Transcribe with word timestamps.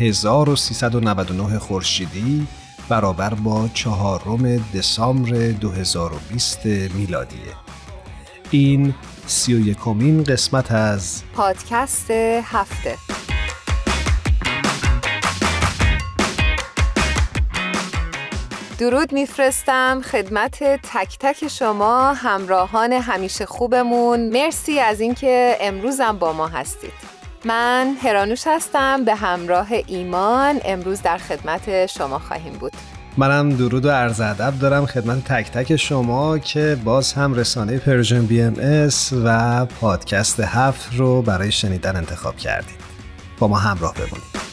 1399 0.00 1.58
خورشیدی 1.58 2.46
برابر 2.88 3.34
با 3.34 3.68
چهارم 3.74 4.56
دسامبر 4.74 5.30
2020 5.30 6.66
میلادیه. 6.66 7.38
این 8.50 8.94
سی 9.26 9.54
و 9.54 9.66
یکمین 9.66 10.24
قسمت 10.24 10.72
از 10.72 11.22
پادکست 11.34 12.10
هفته. 12.42 12.98
درود 18.78 19.12
میفرستم 19.12 20.02
خدمت 20.04 20.64
تک 20.82 21.18
تک 21.20 21.48
شما 21.48 22.12
همراهان 22.12 22.92
همیشه 22.92 23.46
خوبمون. 23.46 24.28
مرسی 24.28 24.80
از 24.80 25.00
اینکه 25.00 25.56
امروزم 25.60 26.18
با 26.18 26.32
ما 26.32 26.48
هستید. 26.48 27.13
من 27.46 27.96
هرانوش 28.02 28.46
هستم 28.46 29.04
به 29.04 29.14
همراه 29.14 29.68
ایمان 29.86 30.60
امروز 30.64 31.02
در 31.02 31.18
خدمت 31.18 31.86
شما 31.86 32.18
خواهیم 32.18 32.52
بود. 32.52 32.72
منم 33.16 33.56
درود 33.56 33.84
و 33.84 33.90
عرض 33.90 34.20
ادب 34.20 34.58
دارم 34.58 34.86
خدمت 34.86 35.24
تک 35.24 35.50
تک 35.50 35.76
شما 35.76 36.38
که 36.38 36.76
باز 36.84 37.12
هم 37.12 37.34
رسانه 37.34 37.78
Persian 37.78 38.26
BMS 38.26 39.12
و 39.24 39.66
پادکست 39.66 40.40
هفت 40.40 40.94
رو 40.94 41.22
برای 41.22 41.52
شنیدن 41.52 41.96
انتخاب 41.96 42.36
کردید. 42.36 42.80
با 43.38 43.48
ما 43.48 43.56
همراه 43.56 43.94
بمونید. 43.94 44.44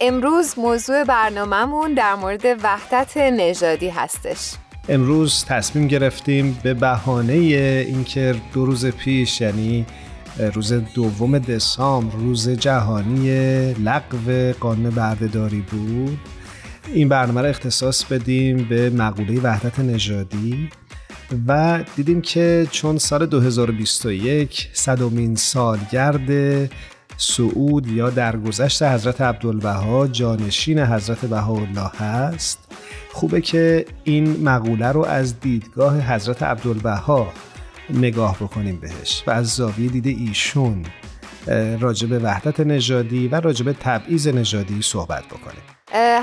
امروز 0.00 0.58
موضوع 0.58 1.04
برنامهمون 1.04 1.94
در 1.94 2.14
مورد 2.14 2.44
وحدت 2.64 3.16
نژادی 3.16 3.88
هستش. 3.88 4.52
امروز 4.88 5.44
تصمیم 5.44 5.88
گرفتیم 5.88 6.58
به 6.62 6.74
بهانه 6.74 7.32
اینکه 7.32 8.34
دو 8.52 8.66
روز 8.66 8.86
پیش 8.86 9.40
یعنی 9.40 9.86
روز 10.54 10.72
دوم 10.72 11.38
دسامبر 11.38 12.16
روز 12.16 12.48
جهانی 12.48 13.28
لغو 13.72 14.52
قانون 14.60 14.90
بردهداری 14.90 15.60
بود. 15.60 16.18
این 16.94 17.08
برنامه 17.08 17.42
را 17.42 17.48
اختصاص 17.48 18.04
بدیم 18.04 18.56
به 18.68 18.90
مقوله 18.90 19.40
وحدت 19.40 19.78
نژادی 19.78 20.68
و 21.48 21.82
دیدیم 21.96 22.20
که 22.20 22.66
چون 22.70 22.98
سال 22.98 23.26
2021 23.26 24.68
صدومین 24.72 25.36
سالگرد 25.36 26.30
سعود 27.16 27.86
یا 27.86 28.10
درگذشت 28.10 28.82
حضرت 28.82 29.20
عبدالبها 29.20 30.06
جانشین 30.06 30.78
حضرت 30.78 31.24
بهاءالله 31.24 31.90
هست. 31.98 32.58
خوبه 33.12 33.40
که 33.40 33.86
این 34.04 34.44
مقوله 34.44 34.86
رو 34.86 35.04
از 35.04 35.40
دیدگاه 35.40 36.14
حضرت 36.14 36.42
عبدالبها 36.42 37.32
نگاه 37.90 38.36
بکنیم 38.36 38.80
بهش 38.80 39.22
و 39.26 39.30
از 39.30 39.46
زاویه 39.46 39.88
دید 39.88 40.06
ایشون 40.06 40.86
راجع 41.80 42.06
به 42.06 42.24
وحدت 42.24 42.60
نژادی 42.60 43.28
و 43.28 43.40
راجع 43.40 43.59
به 43.59 43.72
تبعیض 43.72 44.28
نژادی 44.28 44.82
صحبت 44.82 45.24
بکنیم. 45.24 45.62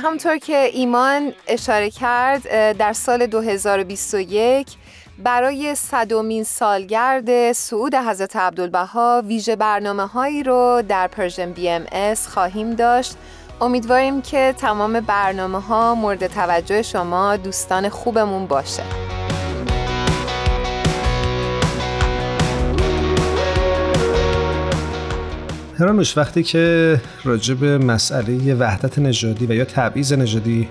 همونطور 0.03 0.37
که 0.37 0.69
ایمان 0.73 1.33
اشاره 1.47 1.89
کرد 1.89 2.43
در 2.77 2.93
سال 2.93 3.25
2021 3.25 4.67
برای 5.17 5.75
صدومین 5.75 6.43
سالگرد 6.43 7.51
صعود 7.51 7.95
حضرت 7.95 8.35
عبدالبها 8.35 9.23
ویژه 9.25 9.55
برنامه 9.55 10.07
هایی 10.07 10.43
رو 10.43 10.83
در 10.89 11.07
Persian 11.07 11.51
BMS 11.51 12.27
خواهیم 12.27 12.75
داشت. 12.75 13.17
امیدواریم 13.61 14.21
که 14.21 14.55
تمام 14.57 14.99
برنامه 14.99 15.59
ها 15.61 15.95
مورد 15.95 16.27
توجه 16.27 16.81
شما 16.81 17.37
دوستان 17.37 17.89
خوبمون 17.89 18.45
باشه. 18.45 18.83
هرانوش 25.83 26.17
وقتی 26.17 26.43
که 26.43 27.01
راجع 27.23 27.53
به 27.53 27.77
مسئله 27.77 28.55
وحدت 28.55 28.99
نژادی 28.99 29.45
و 29.45 29.53
یا 29.53 29.65
تبعیض 29.65 30.13
نژادی 30.13 30.69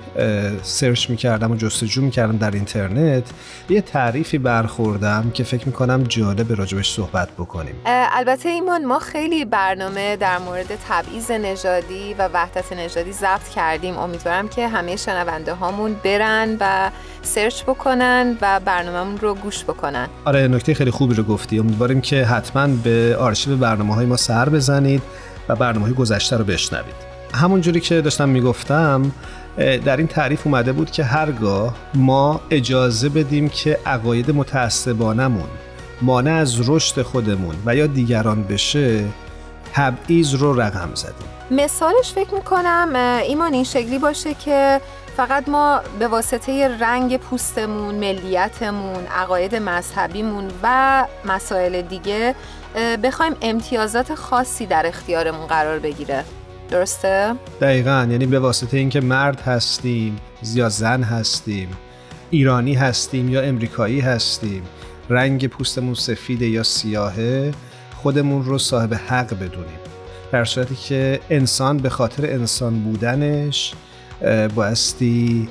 سرچ 0.62 1.11
می‌کردم 1.11 1.50
و 1.50 1.56
جستجو 1.56 2.03
می‌کردم 2.03 2.37
در 2.37 2.50
اینترنت 2.50 3.25
یه 3.69 3.81
تعریفی 3.81 4.39
برخوردم 4.39 5.31
که 5.34 5.45
فکر 5.45 5.67
می‌کنم 5.67 6.03
جالب 6.03 6.53
راجبش 6.53 6.93
صحبت 6.93 7.28
بکنیم. 7.31 7.75
البته 7.87 8.49
ایمان 8.49 8.84
ما 8.84 8.99
خیلی 8.99 9.45
برنامه 9.45 10.17
در 10.17 10.39
مورد 10.39 10.78
تبعیض 10.89 11.31
نژادی 11.31 12.15
و 12.19 12.28
وحدت 12.34 12.72
نژادی 12.72 13.12
ضبط 13.12 13.49
کردیم. 13.55 13.99
امیدوارم 13.99 14.49
که 14.49 14.69
همه 14.69 14.97
شنونده 14.97 15.55
هامون 15.55 15.97
برن 16.05 16.56
و 16.61 16.91
سرچ 17.22 17.62
بکنن 17.62 18.37
و 18.41 18.61
برنامهمون 18.65 19.19
رو 19.19 19.34
گوش 19.34 19.65
بکنن. 19.65 20.09
آره 20.25 20.49
نکته 20.49 20.75
خیلی 20.75 20.91
خوبی 20.91 21.15
رو 21.15 21.22
گفتی. 21.22 21.59
امیدواریم 21.59 22.01
که 22.01 22.25
حتما 22.25 22.67
به 22.67 23.17
آرشیو 23.21 23.56
برنامه 23.56 23.95
های 23.95 24.06
ما 24.06 24.17
سر 24.17 24.49
بزنید. 24.49 25.02
و 25.49 25.57
برنامه 25.57 25.93
گذشته 25.93 26.37
رو 26.37 26.45
بشنوید. 26.45 27.13
همونجوری 27.35 27.81
که 27.81 28.01
داشتم 28.01 28.29
می‌گفتم 28.29 29.13
در 29.57 29.97
این 29.97 30.07
تعریف 30.07 30.47
اومده 30.47 30.73
بود 30.73 30.91
که 30.91 31.05
هرگاه 31.05 31.75
ما 31.95 32.41
اجازه 32.51 33.09
بدیم 33.09 33.49
که 33.49 33.79
عقاید 33.87 34.31
متعصبانمون 34.31 35.49
مانع 36.03 36.33
از 36.33 36.69
رشد 36.69 37.03
خودمون 37.03 37.55
و 37.67 37.77
یا 37.77 37.87
دیگران 37.87 38.43
بشه 38.43 39.05
تبعیض 39.73 40.35
رو 40.35 40.61
رقم 40.61 40.91
زدیم. 40.95 41.29
مثالش 41.51 42.13
فکر 42.15 42.34
می‌کنم 42.34 42.97
ایمان 43.29 43.53
این 43.53 43.65
شکلی 43.65 43.99
باشه 43.99 44.34
که 44.34 44.81
فقط 45.17 45.49
ما 45.49 45.81
به 45.99 46.09
واسطه 46.09 46.79
رنگ 46.81 47.17
پوستمون، 47.17 47.95
ملیتمون، 47.95 49.07
عقاید 49.07 49.55
مذهبیمون 49.55 50.45
و 50.63 51.07
مسائل 51.25 51.83
دیگه 51.83 52.34
بخوایم 52.75 53.33
امتیازات 53.43 54.15
خاصی 54.15 54.66
در 54.66 54.87
اختیارمون 54.87 55.47
قرار 55.47 55.78
بگیره. 55.78 56.25
درسته؟ 56.71 57.34
دقیقا. 57.60 58.06
یعنی 58.10 58.27
به 58.27 58.38
واسطه 58.38 58.77
اینکه 58.77 59.00
مرد 59.00 59.41
هستیم 59.41 60.16
یا 60.55 60.69
زن 60.69 61.03
هستیم 61.03 61.69
ایرانی 62.31 62.75
هستیم 62.75 63.28
یا 63.28 63.43
امریکایی 63.43 64.00
هستیم 64.00 64.62
رنگ 65.10 65.47
پوستمون 65.47 65.94
سفیده 65.94 66.47
یا 66.47 66.62
سیاهه 66.62 67.53
خودمون 68.03 68.45
رو 68.45 68.59
صاحب 68.59 68.95
حق 68.95 69.34
بدونیم. 69.34 69.78
در 70.33 70.45
صورتی 70.45 70.74
که 70.74 71.21
انسان 71.30 71.77
به 71.77 71.89
خاطر 71.91 72.27
انسان 72.27 72.80
بودنش 72.80 73.74
بایستی 74.54 75.48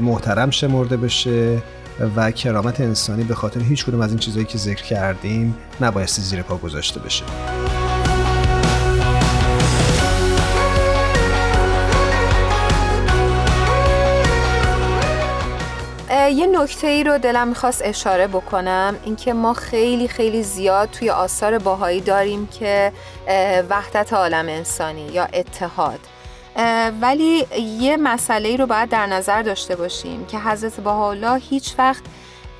محترم 0.00 0.50
شمرده 0.50 0.96
بشه 0.96 1.62
و 2.16 2.30
کرامت 2.30 2.80
انسانی 2.80 3.24
به 3.24 3.34
خاطر 3.34 3.60
هیچ 3.60 3.84
کدوم 3.84 4.00
از 4.00 4.10
این 4.10 4.18
چیزهایی 4.18 4.46
که 4.46 4.58
ذکر 4.58 4.82
کردیم 4.82 5.56
نبایستی 5.80 6.22
زیر 6.22 6.42
پا 6.42 6.56
گذاشته 6.56 7.00
بشه. 7.00 7.24
یه 16.30 16.46
نکته 16.46 16.86
ای 16.86 17.04
رو 17.04 17.18
دلم 17.18 17.48
می‌خواست 17.48 17.82
اشاره 17.84 18.26
بکنم 18.26 18.96
اینکه 19.04 19.32
ما 19.32 19.54
خیلی 19.54 20.08
خیلی 20.08 20.42
زیاد 20.42 20.90
توی 20.90 21.10
آثار 21.10 21.58
باهایی 21.58 22.00
داریم 22.00 22.46
که 22.46 22.92
وحدت 23.70 24.12
عالم 24.12 24.48
انسانی 24.48 25.06
یا 25.12 25.24
اتحاد. 25.24 26.00
ولی 27.00 27.46
یه 27.78 27.96
مسئله 27.96 28.56
رو 28.56 28.66
باید 28.66 28.88
در 28.88 29.06
نظر 29.06 29.42
داشته 29.42 29.76
باشیم 29.76 30.26
که 30.26 30.38
حضرت 30.38 30.80
بهاءالله 30.80 31.40
هیچ 31.50 31.74
وقت 31.78 32.02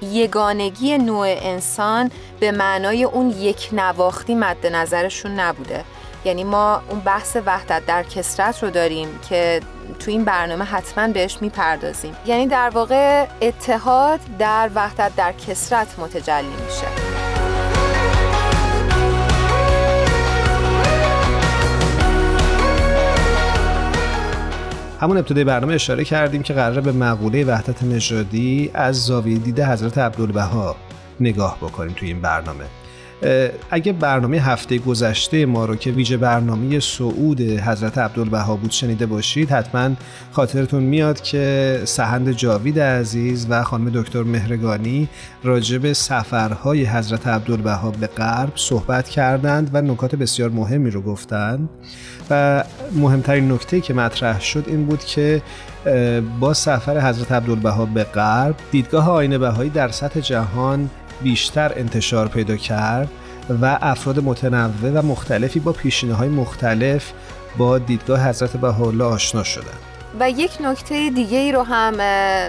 یگانگی 0.03 0.99
نوع 0.99 1.27
انسان 1.29 2.11
به 2.41 2.53
معنای 2.53 3.05
اون 3.05 3.31
یک 3.31 3.69
نواختی 3.73 4.35
مد 4.35 4.67
نظرشون 4.67 5.41
نبوده. 5.41 5.85
یعنی 6.25 6.45
ما 6.45 6.83
اون 6.91 7.01
بحث 7.01 7.37
وحدت 7.47 7.87
در 7.87 8.03
کسرت 8.03 8.63
رو 8.63 8.71
داریم 8.71 9.19
که 9.29 9.61
تو 9.99 10.11
این 10.11 10.25
برنامه 10.25 10.65
حتما 10.65 11.09
بهش 11.09 11.39
می‌پردازیم. 11.41 12.17
یعنی 12.27 12.47
در 12.47 12.71
واقع 12.71 13.27
اتحاد 13.43 14.21
در 14.39 14.71
وحدت 14.75 15.17
در 15.17 15.33
کسرت 15.33 15.99
متجلی 15.99 16.55
میشه. 16.65 17.14
همون 25.01 25.17
ابتدای 25.17 25.45
برنامه 25.45 25.75
اشاره 25.75 26.05
کردیم 26.05 26.43
که 26.43 26.55
قراره 26.55 26.81
به 26.81 26.93
مقوله 26.93 27.45
وحدت 27.45 27.83
نژادی 27.83 28.71
از 28.75 29.05
زاویه 29.05 29.39
دیده 29.39 29.67
حضرت 29.67 29.99
عبدالبها 29.99 30.77
نگاه 31.21 31.57
بکنیم 31.57 31.93
توی 31.93 32.09
این 32.09 32.21
برنامه. 32.21 32.65
اگه 33.71 33.93
برنامه 33.93 34.39
هفته 34.39 34.79
گذشته 34.79 35.47
ما 35.47 35.65
رو 35.65 35.77
که 35.77 35.91
ویژه 35.91 36.17
برنامه 36.17 36.81
سعود 36.81 37.41
حضرت 37.41 37.99
عبدالبها 37.99 38.57
بود 38.57 38.71
شنیده 38.71 39.07
باشید 39.07 39.51
حتما 39.51 39.91
خاطرتون 40.33 40.83
میاد 40.83 41.21
که 41.21 41.81
سهند 41.85 42.31
جاوید 42.31 42.81
عزیز 42.81 43.47
و 43.51 43.63
خانم 43.63 43.91
دکتر 43.95 44.23
مهرگانی 44.23 45.09
راجع 45.43 45.79
به 45.79 45.95
سفرهای 45.95 46.85
حضرت 46.85 47.27
عبدالبها 47.27 47.91
به 47.91 48.07
غرب 48.07 48.53
صحبت 48.55 49.09
کردند 49.09 49.71
و 49.73 49.83
نکات 49.83 50.15
بسیار 50.15 50.51
مهمی 50.51 50.91
رو 50.91 51.03
گفتند 51.03 51.69
و 52.31 52.65
مهمترین 52.93 53.53
نکته 53.53 53.81
که 53.81 53.95
مطرح 53.95 54.41
شد 54.41 54.65
این 54.67 54.87
بود 54.87 55.05
که 55.05 55.43
با 56.41 56.55
سفر 56.55 57.09
حضرت 57.09 57.33
عبدالبها 57.33 57.87
به 57.87 58.05
غرب 58.05 58.55
دیدگاه 58.71 59.11
آینه 59.11 59.39
بهایی 59.39 59.71
در 59.71 59.89
سطح 59.89 60.21
جهان 60.21 60.91
بیشتر 61.23 61.73
انتشار 61.77 62.29
پیدا 62.29 62.57
کرد 62.57 63.09
و 63.63 63.79
افراد 63.83 64.19
متنوع 64.19 64.91
و 64.95 65.03
مختلفی 65.03 65.61
با 65.61 65.73
پیشینه 65.73 66.15
های 66.15 66.29
مختلف 66.29 67.13
با 67.59 67.79
دیدگاه 67.79 68.29
حضرت 68.29 68.57
بهاءالله 68.57 69.05
آشنا 69.05 69.43
شدند. 69.43 69.79
و 70.21 70.31
یک 70.31 70.51
نکته 70.61 71.11
دیگه 71.11 71.39
ای 71.39 71.53
رو 71.53 71.63
هم 71.63 71.95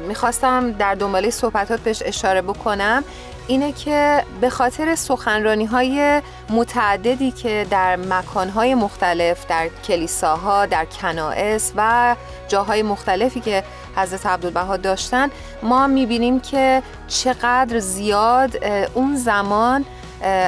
می‌خواستم 0.07 0.71
در 0.71 0.95
دنباله 0.95 1.29
صحبتات 1.29 1.79
بهش 1.79 2.03
اشاره 2.05 2.41
بکنم 2.41 3.03
اینه 3.47 3.71
که 3.71 4.23
به 4.41 4.49
خاطر 4.49 4.95
سخنرانی 4.95 5.65
های 5.65 6.21
متعددی 6.49 7.31
که 7.31 7.67
در 7.69 7.95
مکانهای 7.95 8.75
مختلف 8.75 9.47
در 9.47 9.67
کلیساها 9.87 10.65
در 10.65 10.85
کنائس 10.85 11.71
و 11.75 12.15
جاهای 12.47 12.83
مختلفی 12.83 13.39
که 13.39 13.63
حضرت 13.95 14.25
عبدالبها 14.25 14.77
داشتن 14.77 15.29
ما 15.63 15.87
می‌بینیم 15.87 16.39
که 16.39 16.83
چقدر 17.07 17.79
زیاد 17.79 18.63
اون 18.93 19.15
زمان 19.15 19.85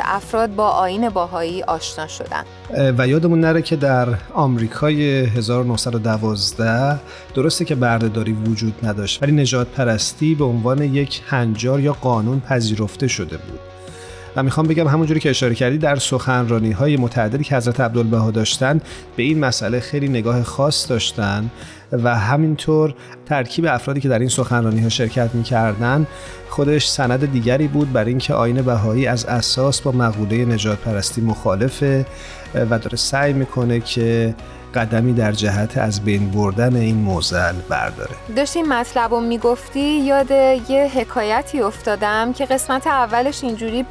افراد 0.05 0.55
با 0.55 0.69
آین 0.69 1.09
باهایی 1.09 1.63
آشنا 1.63 2.07
شدن. 2.07 2.43
و 2.97 3.07
یادمون 3.07 3.39
نره 3.39 3.61
که 3.61 3.75
در 3.75 4.07
آمریکای 4.33 5.19
1912 5.19 6.99
درسته 7.33 7.65
که 7.65 7.75
بردهداری 7.75 8.31
وجود 8.31 8.73
نداشت 8.83 9.23
ولی 9.23 9.31
نجات 9.31 9.67
پرستی 9.67 10.35
به 10.35 10.45
عنوان 10.45 10.81
یک 10.81 11.21
هنجار 11.27 11.79
یا 11.79 11.93
قانون 11.93 12.39
پذیرفته 12.39 13.07
شده 13.07 13.37
بود. 13.37 13.59
و 14.35 14.43
می‌خوام 14.43 14.67
بگم 14.67 14.87
همونجوری 14.87 15.19
که 15.19 15.29
اشاره 15.29 15.55
کردی 15.55 15.77
در 15.77 15.95
سخنرانی 15.95 16.71
های 16.71 16.97
متعددی 16.97 17.43
که 17.43 17.55
حضرت 17.55 17.79
عبدالبها 17.79 18.31
داشتن 18.31 18.81
به 19.15 19.23
این 19.23 19.39
مسئله 19.39 19.79
خیلی 19.79 20.07
نگاه 20.07 20.43
خاص 20.43 20.89
داشتن 20.89 21.49
و 21.91 22.15
همینطور 22.15 22.93
ترکیب 23.25 23.65
افرادی 23.65 24.01
که 24.01 24.09
در 24.09 24.19
این 24.19 24.29
سخنرانی 24.29 24.81
ها 24.81 24.89
شرکت 24.89 25.29
می‌کردن 25.35 26.07
خودش 26.49 26.87
سند 26.87 27.31
دیگری 27.31 27.67
بود 27.67 27.93
بر 27.93 28.05
اینکه 28.05 28.33
آین 28.33 28.61
بهایی 28.61 29.07
از 29.07 29.25
اساس 29.25 29.81
با 29.81 29.91
مقوله 29.91 30.45
نجات 30.45 30.77
پرستی 30.77 31.21
مخالفه 31.21 32.05
و 32.53 32.79
داره 32.79 32.95
سعی 32.95 33.33
می‌کنه 33.33 33.79
که 33.79 34.35
قدمی 34.75 35.13
در 35.13 35.31
جهت 35.31 35.77
از 35.77 36.01
بین 36.03 36.31
بردن 36.31 36.75
این 36.75 36.95
موزل 36.95 37.53
برداره. 37.69 38.15
داشتی 38.35 38.63
مطلب 38.63 39.11
رو 39.11 39.19
می‌گفتی 39.19 39.99
یاد 39.99 40.31
یه 40.69 40.91
حکایتی 40.95 41.61
افتادم 41.61 42.33
که 42.33 42.45
قسمت 42.45 42.87
اولش 42.87 43.43
اینجوری 43.43 43.85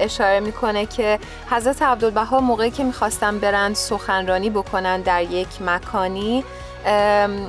اشاره 0.00 0.40
می‌کنه 0.40 0.86
که 0.86 1.18
حضرت 1.50 1.82
عبدالبها 1.82 2.40
موقعی 2.40 2.70
که 2.70 2.84
می‌خواستن 2.84 3.38
برند 3.38 3.74
سخنرانی 3.74 4.50
بکنن 4.50 5.00
در 5.00 5.22
یک 5.22 5.62
مکانی 5.62 6.44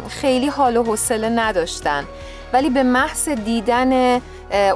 خیلی 0.09 0.47
حال 0.47 0.77
و 0.77 0.83
حوصله 0.83 1.29
نداشتن. 1.29 2.03
ولی 2.53 2.69
به 2.69 2.83
محض 2.83 3.29
دیدن 3.29 4.21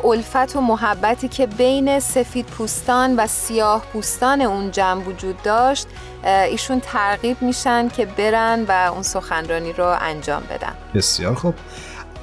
الفت 0.03 0.55
و 0.55 0.61
محبتی 0.61 1.27
که 1.27 1.47
بین 1.47 2.00
سفید 2.00 2.45
پوستان 2.45 3.15
و 3.15 3.27
سیاه 3.27 3.83
پوستان 3.94 4.41
اون 4.41 4.71
جمع 4.71 5.03
وجود 5.03 5.41
داشت 5.44 5.88
ایشون 6.23 6.79
ترغیب 6.79 7.41
میشن 7.41 7.88
که 7.88 8.05
برن 8.05 8.65
و 8.67 8.91
اون 8.94 9.03
سخنرانی 9.03 9.73
رو 9.73 9.95
انجام 10.01 10.44
بدن. 10.50 10.73
بسیار 10.95 11.35
خوب. 11.35 11.53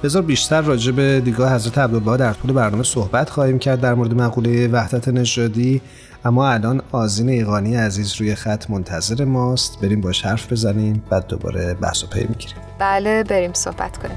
بذار 0.03 0.23
بیشتر 0.23 0.61
راجع 0.61 0.93
به 0.93 1.21
دیگاه 1.21 1.55
حضرت 1.55 1.79
عبدالبها 1.79 2.17
در 2.17 2.33
طول 2.33 2.53
برنامه 2.53 2.83
صحبت 2.83 3.31
خواهیم 3.31 3.59
کرد 3.59 3.81
در 3.81 3.95
مورد 3.95 4.15
مقوله 4.15 4.69
وحدت 4.69 5.09
نژادی. 5.09 5.83
اما 6.25 6.49
الان 6.49 6.83
آزین 6.93 7.29
ایقانی 7.29 7.77
عزیز 7.77 8.15
روی 8.15 8.35
خط 8.35 8.71
منتظر 8.71 9.25
ماست. 9.25 9.81
بریم 9.81 10.01
باش 10.01 10.25
حرف 10.25 10.53
بزنیم 10.53 11.03
بعد 11.11 11.27
دوباره 11.27 11.75
بحث 11.75 12.05
و 12.05 12.07
پی 12.07 12.21
می‌گیریم. 12.21 12.57
بله 12.79 13.23
بریم 13.23 13.53
صحبت 13.53 13.99
کنیم. 13.99 14.17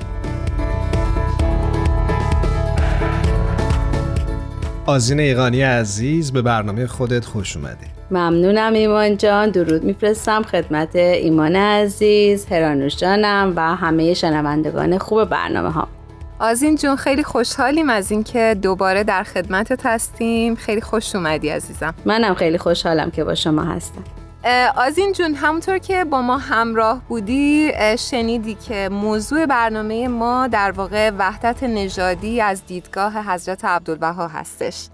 آزین 4.86 5.20
ایقانی 5.20 5.62
عزیز 5.62 6.32
به 6.32 6.42
برنامه 6.42 6.88
خودت 6.88 7.26
خوش 7.26 7.58
اومدی. 7.58 7.86
ممنونم 8.12 8.74
ایمان 8.74 9.18
جان 9.18 9.50
درود 9.50 9.84
میفرستم 9.84 10.44
خدمت 10.44 10.96
ایمان 10.96 11.56
عزیز 11.56 12.46
هرانوش 12.46 12.96
جانم 12.98 13.54
و 13.56 13.76
همه 13.76 14.14
شنوندگان 14.14 14.98
خوب 14.98 15.26
برنامه 15.26 15.72
ها 15.72 15.88
آزین 16.44 16.75
جون 16.75 16.95
خیلی 16.95 17.24
خوشحالیم 17.24 17.90
از 17.90 18.12
اینکه 18.12 18.57
دوباره 18.62 19.04
در 19.04 19.24
خدمتت 19.24 19.86
هستیم. 19.86 20.56
خیلی 20.56 20.81
خوش 20.81 21.16
اومدی 21.16 21.50
عزیزم. 21.50 21.94
منم 22.06 22.34
خیلی 22.34 22.57
خوشحالم 22.57 23.12
که 23.12 23.24
با 23.24 23.36
شما 23.36 23.63
هستم. 23.63 24.04
آزین 24.75 25.13
جون 25.13 25.36
همونطور 25.36 25.78
که 25.78 26.04
با 26.04 26.22
ما 26.22 26.38
همراه 26.38 27.01
بودی 27.07 27.72
شنیدی 28.00 28.56
که 28.56 28.90
موضوع 28.90 29.45
برنامه 29.45 30.07
ما 30.07 30.48
در 30.48 30.72
واقع 30.72 31.12
وحدت 31.18 31.63
نژادی 31.63 32.42
از 32.42 32.66
دیدگاه 32.66 33.34
حضرت 33.34 33.66
عبدالبها 33.66 34.28
هستش. 34.28 34.88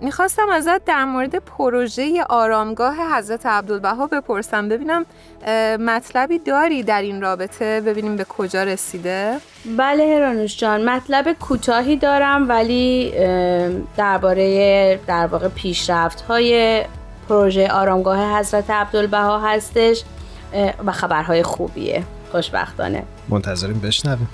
می‌خواستم 0.00 0.50
ازت 0.52 0.84
در 0.84 1.04
مورد 1.04 1.36
پروژه 1.36 2.24
آرامگاه 2.28 3.16
حضرت 3.16 3.46
عبدالبها 3.46 4.06
بپرسم. 4.06 4.68
ببینم 4.68 5.06
مطلبی 5.80 6.38
داری 6.38 6.82
در 6.82 7.02
این 7.02 7.20
رابطه؟ 7.20 7.80
ببینیم 7.80 8.16
به 8.16 8.24
کجا 8.24 8.62
رسیده. 8.62 9.36
بله 9.78 10.14
هرانوش 10.16 10.56
جان 10.56 10.88
مطلب 10.88 11.32
کوتاهی 11.32 11.96
دارم 11.96 12.48
ولی 12.48 13.12
درباره 13.96 15.00
در 15.06 15.26
واقع 15.26 15.48
پیشرفت 15.48 16.20
های 16.20 16.84
پروژه 17.28 17.72
آرامگاه 17.72 18.38
حضرت 18.38 18.70
عبدالبها 18.70 19.40
هستش 19.40 20.04
و 20.86 20.92
خبرهای 20.92 21.42
خوبیه. 21.42 22.02
خوشبختانه. 22.32 23.02
منتظریم 23.28 23.80
بشنویم. 23.80 24.28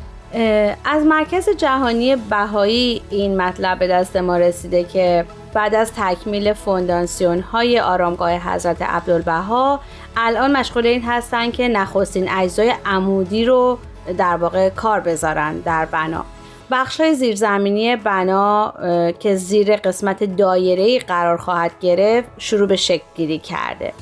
از 0.85 1.05
مرکز 1.07 1.49
جهانی 1.49 2.17
بهایی 2.17 3.03
این 3.11 3.37
مطلب 3.37 3.79
به 3.79 3.89
دست 3.89 4.17
ما 4.17 4.37
رسیده 4.37 4.85
که 4.85 5.25
بعد 5.55 5.75
از 5.75 5.93
تکمیل 5.97 6.53
فونداسیون 6.53 7.41
های 7.41 7.81
آرامگاه 7.81 8.33
حضرت 8.33 8.83
عبدالبها 8.83 9.81
الان 10.17 10.57
مشغول 10.57 10.87
این 10.87 11.03
هستن 11.03 11.51
که 11.51 11.69
نخستین 11.69 12.29
اجزای 12.31 12.75
عمودی 12.87 13.45
رو 13.45 13.79
در 14.19 14.37
واقع 14.37 14.69
کار 14.69 15.01
بذارن 15.01 15.59
در 15.59 15.85
بنا. 15.85 16.25
بخش 16.71 17.01
های 17.01 17.15
زیرزمینی 17.15 17.97
بنا 17.97 18.75
که 19.19 19.37
زیر 19.37 19.77
قسمت 19.77 20.37
دایره 20.37 20.99
قرار 20.99 21.37
خواهد 21.37 21.73
گرفت 21.81 22.29
شروع 22.39 22.69
به 22.69 22.77
شکل 22.77 23.05
گیری 23.15 23.39
کرده. 23.39 23.93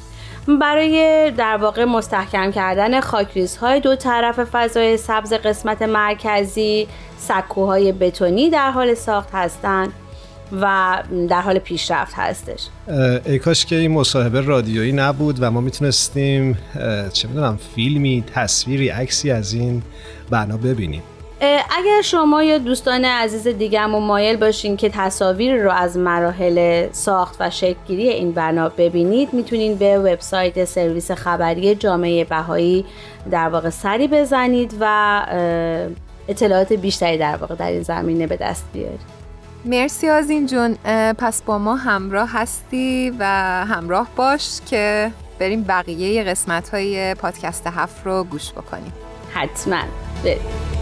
برای 0.49 1.31
در 1.31 1.57
واقع 1.57 1.85
مستحکم 1.85 2.51
کردن 2.51 3.01
های 3.61 3.81
دو 3.81 3.97
طرف 3.97 4.41
فضای 4.45 4.97
سبز 4.97 5.33
قسمت 5.33 5.83
مرکزی 5.83 6.89
سکوهای 7.19 7.93
بتونی 7.93 8.51
در 8.51 8.71
حال 8.71 8.95
ساخت 8.95 9.29
هستند 9.33 9.93
و 10.61 10.99
در 11.29 11.41
حال 11.41 11.59
پیشرفت 11.59 12.13
هستش. 12.17 12.69
ای 13.25 13.39
کاش 13.39 13.67
که 13.67 13.77
این 13.77 13.91
مصاحبه 13.91 14.41
رادیویی 14.41 14.93
نبود 14.93 15.43
و 15.43 15.51
ما 15.51 15.61
می‌تونستیم 15.61 16.59
چه 17.13 17.29
می‌دونم 17.29 17.59
فیلمی 17.75 18.25
تصویری 18.35 18.89
عکسی 18.89 19.31
از 19.31 19.53
این 19.53 19.83
بنا 20.31 20.57
ببینیم. 20.57 21.03
اگر 21.45 22.03
شما 22.05 22.43
یا 22.43 22.59
دوستان 22.59 23.05
عزیز 23.05 23.49
دیگه 23.49 23.87
مایل 23.87 24.37
باشین 24.37 24.77
که 24.77 24.89
تصاویر 24.89 25.63
رو 25.63 25.71
از 25.71 25.97
مراحل 25.97 26.89
ساخت 26.93 27.37
و 27.41 27.51
شکلگیری 27.51 28.09
این 28.09 28.33
بنا 28.33 28.69
ببینید 28.69 29.33
می‌تونید 29.33 29.79
به 29.79 29.99
وبسایت 29.99 30.65
سرویس 30.65 31.11
خبری 31.11 31.75
جامعه 31.75 32.25
بهایی 32.25 32.85
در 33.31 33.49
واقع 33.49 33.71
سری 33.71 34.09
بزنید 34.09 34.75
و 34.81 35.27
اطلاعات 36.29 36.73
بیشتری 36.73 37.19
در 37.19 37.37
واقع 37.37 37.55
در 37.55 37.71
این 37.71 37.83
زمینه 37.83 38.27
به 38.27 38.37
دست 38.37 38.65
بیاری 38.73 38.99
مرسی 39.65 40.09
آزین 40.09 40.47
جون. 40.47 40.75
پس 41.19 41.43
با 41.43 41.59
ما 41.59 41.77
همراه 41.77 42.31
هستی 42.33 43.13
و 43.19 43.25
همراه 43.65 44.09
باش 44.17 44.61
که 44.67 45.11
بریم 45.39 45.63
بقیه 45.63 46.25
قسمت 46.25 46.69
های 46.69 47.15
پادکست 47.15 47.67
هفت 47.67 48.07
رو 48.07 48.25
گوش 48.25 48.53
بکنیم. 48.53 48.93
حتما. 49.35 49.83
بریم. 50.25 50.82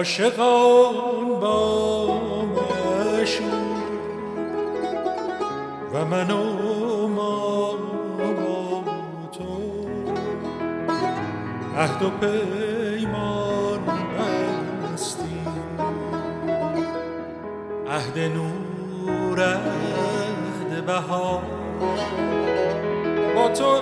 عاشقان 0.00 1.40
با 1.40 2.06
مشور 2.44 3.44
و 5.94 6.04
منو 6.04 6.60
عهد 11.76 12.02
و 12.02 12.10
پیمان 12.10 13.80
بستیم. 14.92 15.78
عهد 17.90 18.18
نور 18.18 19.40
عهد 19.40 20.86
بهار. 20.86 21.42
با 23.34 23.48
تو 23.48 23.80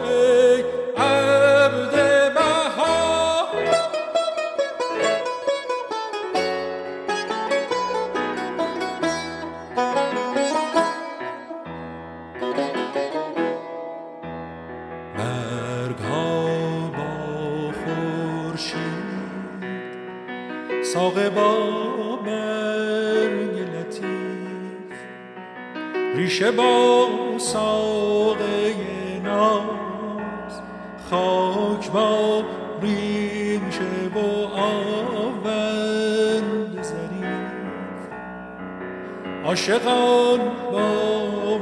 عاشقان 39.69 40.41
با 40.73 41.59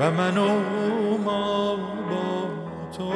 و 0.00 0.10
من 0.10 0.38
و 0.38 0.48
ما 1.24 1.76
با 1.76 2.48
تو. 2.96 3.12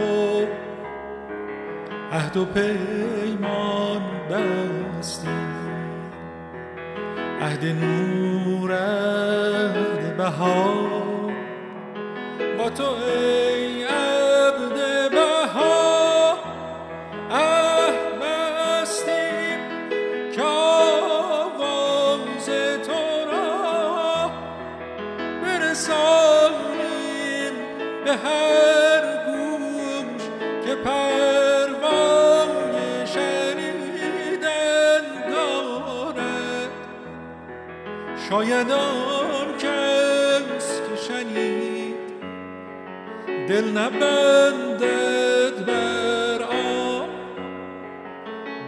عهد 2.12 2.37
و 2.37 2.45
پیمان 2.45 4.03
بستیم 4.31 5.47
عهد 7.41 7.65
نور 7.65 8.73
عهد 8.73 10.17
بهار. 10.17 11.33
با 12.59 12.71
تو 12.71 12.85
ای 12.85 13.51
آن 38.71 39.57
کس 39.59 40.81
که 40.81 40.97
شنید. 41.09 41.97
دل 43.49 43.78
نبندد 43.78 45.66
بر 45.66 46.42
آن 46.42 47.09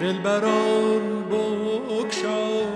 دل 0.01 0.19
بران 0.19 1.25
بکشاید 1.31 2.75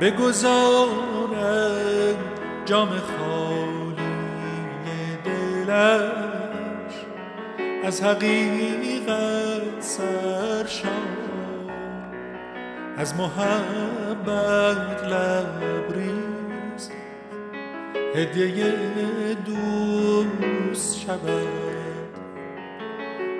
بگذارد 0.00 1.38
جام 2.64 2.88
خالی 2.88 3.96
دلش. 5.24 6.94
از 7.84 8.02
حقیقت 8.02 9.62
سرشان 9.80 11.18
از 12.96 13.14
محبت 13.14 13.97
لبریز. 15.04 16.90
هدیه 18.14 18.74
دوست 19.46 21.00
شود. 21.00 21.48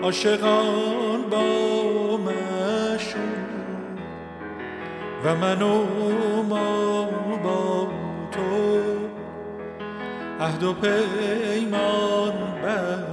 عاشقان 0.02 1.23
با 1.30 2.16
مشون 2.16 3.49
و 5.25 5.35
من 5.35 5.62
و 5.62 5.85
ما 6.42 7.04
با 7.45 7.88
تو. 8.30 8.78
عهد 10.40 10.62
و 10.62 10.73
پیمان 10.73 12.33
بستیم 12.64 13.08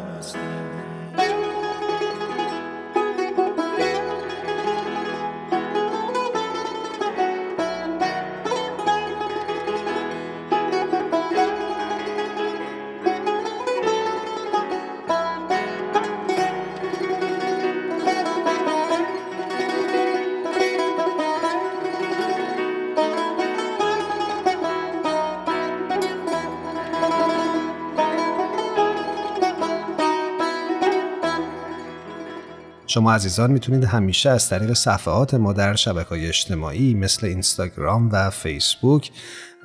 شما 32.95 33.13
عزیزان 33.13 33.51
می‌تونید 33.51 33.83
همیشه 33.83 34.29
از 34.29 34.49
طریق 34.49 34.73
صفحات 34.73 35.33
ما 35.33 35.53
در 35.53 35.75
شبکه 35.75 36.27
اجتماعی 36.27 36.93
مثل 36.93 37.27
اینستاگرام 37.27 38.09
و 38.11 38.29
فیسبوک 38.29 39.11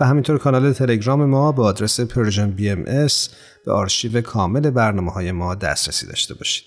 و 0.00 0.06
همینطور 0.06 0.38
کانال 0.38 0.72
تلگرام 0.72 1.24
ما 1.24 1.52
به 1.52 1.62
آدرس 1.62 2.00
Persian 2.00 2.50
BM 2.50 2.84
به 3.64 3.72
آرشیو 3.72 4.20
کامل 4.20 4.70
برنامه 4.70 5.12
های 5.12 5.32
ما 5.32 5.54
دسترسی 5.54 6.06
داشته 6.06 6.34
باشید. 6.34 6.66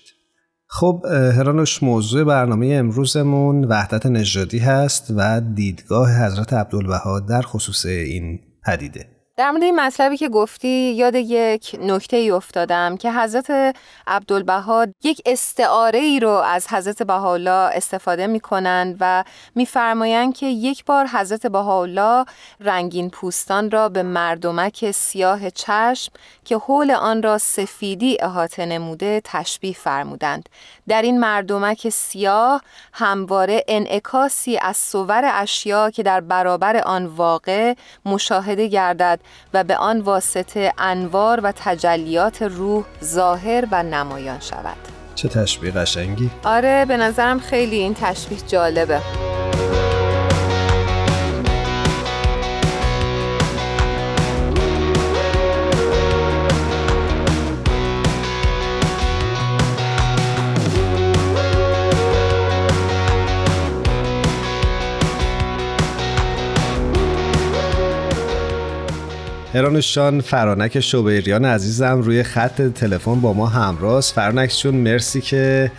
خب 0.66 1.02
هرانوش 1.08 1.82
موضوع 1.82 2.24
برنامه 2.24 2.66
امروزمون 2.66 3.64
وحدت 3.64 4.06
نژادی 4.06 4.58
هست 4.58 5.06
و 5.16 5.40
دیدگاه 5.40 6.24
حضرت 6.24 6.52
عبدالبهاء 6.52 7.20
در 7.20 7.42
خصوص 7.42 7.86
این 7.86 8.40
پدیده. 8.66 9.13
در 9.36 9.50
مورد 9.50 9.62
این 9.62 9.80
مطلبی 9.80 10.16
که 10.16 10.28
گفتی 10.28 10.68
یاد 10.68 11.14
یک 11.14 11.76
نکته 11.80 12.16
ای 12.16 12.30
افتادم 12.30 12.96
که 12.96 13.12
حضرت 13.12 13.76
عبدالبها 14.06 14.86
یک 15.02 15.22
استعاره 15.26 15.98
ای 15.98 16.20
رو 16.20 16.30
از 16.30 16.68
حضرت 16.68 17.02
بهاءالله 17.02 17.70
استفاده 17.76 18.26
می 18.26 18.40
کنند 18.40 18.96
و 19.00 19.24
میفرمایند 19.54 20.34
که 20.34 20.46
یک 20.46 20.84
بار 20.84 21.06
حضرت 21.06 21.46
بهاءالله 21.46 22.24
رنگین 22.60 23.10
پوستان 23.10 23.70
را 23.70 23.88
به 23.88 24.02
مردمک 24.02 24.90
سیاه 24.90 25.50
چشم 25.50 26.12
که 26.44 26.56
حول 26.56 26.90
آن 26.90 27.22
را 27.22 27.38
سفیدی 27.38 28.16
احاطه 28.20 28.66
نموده 28.66 29.20
تشبیه 29.24 29.72
فرمودند. 29.72 30.48
در 30.88 31.02
این 31.02 31.20
مردمک 31.20 31.88
سیاه 31.88 32.62
همواره 32.92 33.64
انعکاسی 33.68 34.58
از 34.58 34.76
صور 34.76 35.22
اشیا 35.34 35.90
که 35.90 36.02
در 36.02 36.20
برابر 36.20 36.76
آن 36.76 37.06
واقع 37.06 37.74
مشاهده 38.04 38.66
گردد 38.66 39.20
و 39.54 39.64
به 39.64 39.76
آن 39.76 40.00
واسطه 40.00 40.72
انوار 40.78 41.40
و 41.40 41.52
تجلیات 41.56 42.42
روح 42.42 42.84
ظاهر 43.04 43.68
و 43.72 43.82
نمایان 43.82 44.40
شود. 44.40 44.76
چه 45.14 45.28
تشبیه 45.28 45.70
قشنگی. 45.70 46.30
آره 46.44 46.84
به 46.84 46.96
نظرم 46.96 47.40
خیلی 47.40 47.76
این 47.76 47.94
تشبیه 47.94 48.38
جالبه. 48.38 49.00
هرانوشان 69.54 70.20
فرانک 70.20 70.80
شوبیریان 70.80 71.44
عزیزم 71.44 72.00
روی 72.00 72.22
خط 72.22 72.62
تلفن 72.62 73.20
با 73.20 73.32
ما 73.32 73.46
همراست. 73.46 74.14
فرانک 74.14 74.56
چون 74.56 74.74
مرسی 74.74 75.20
که 75.20 75.70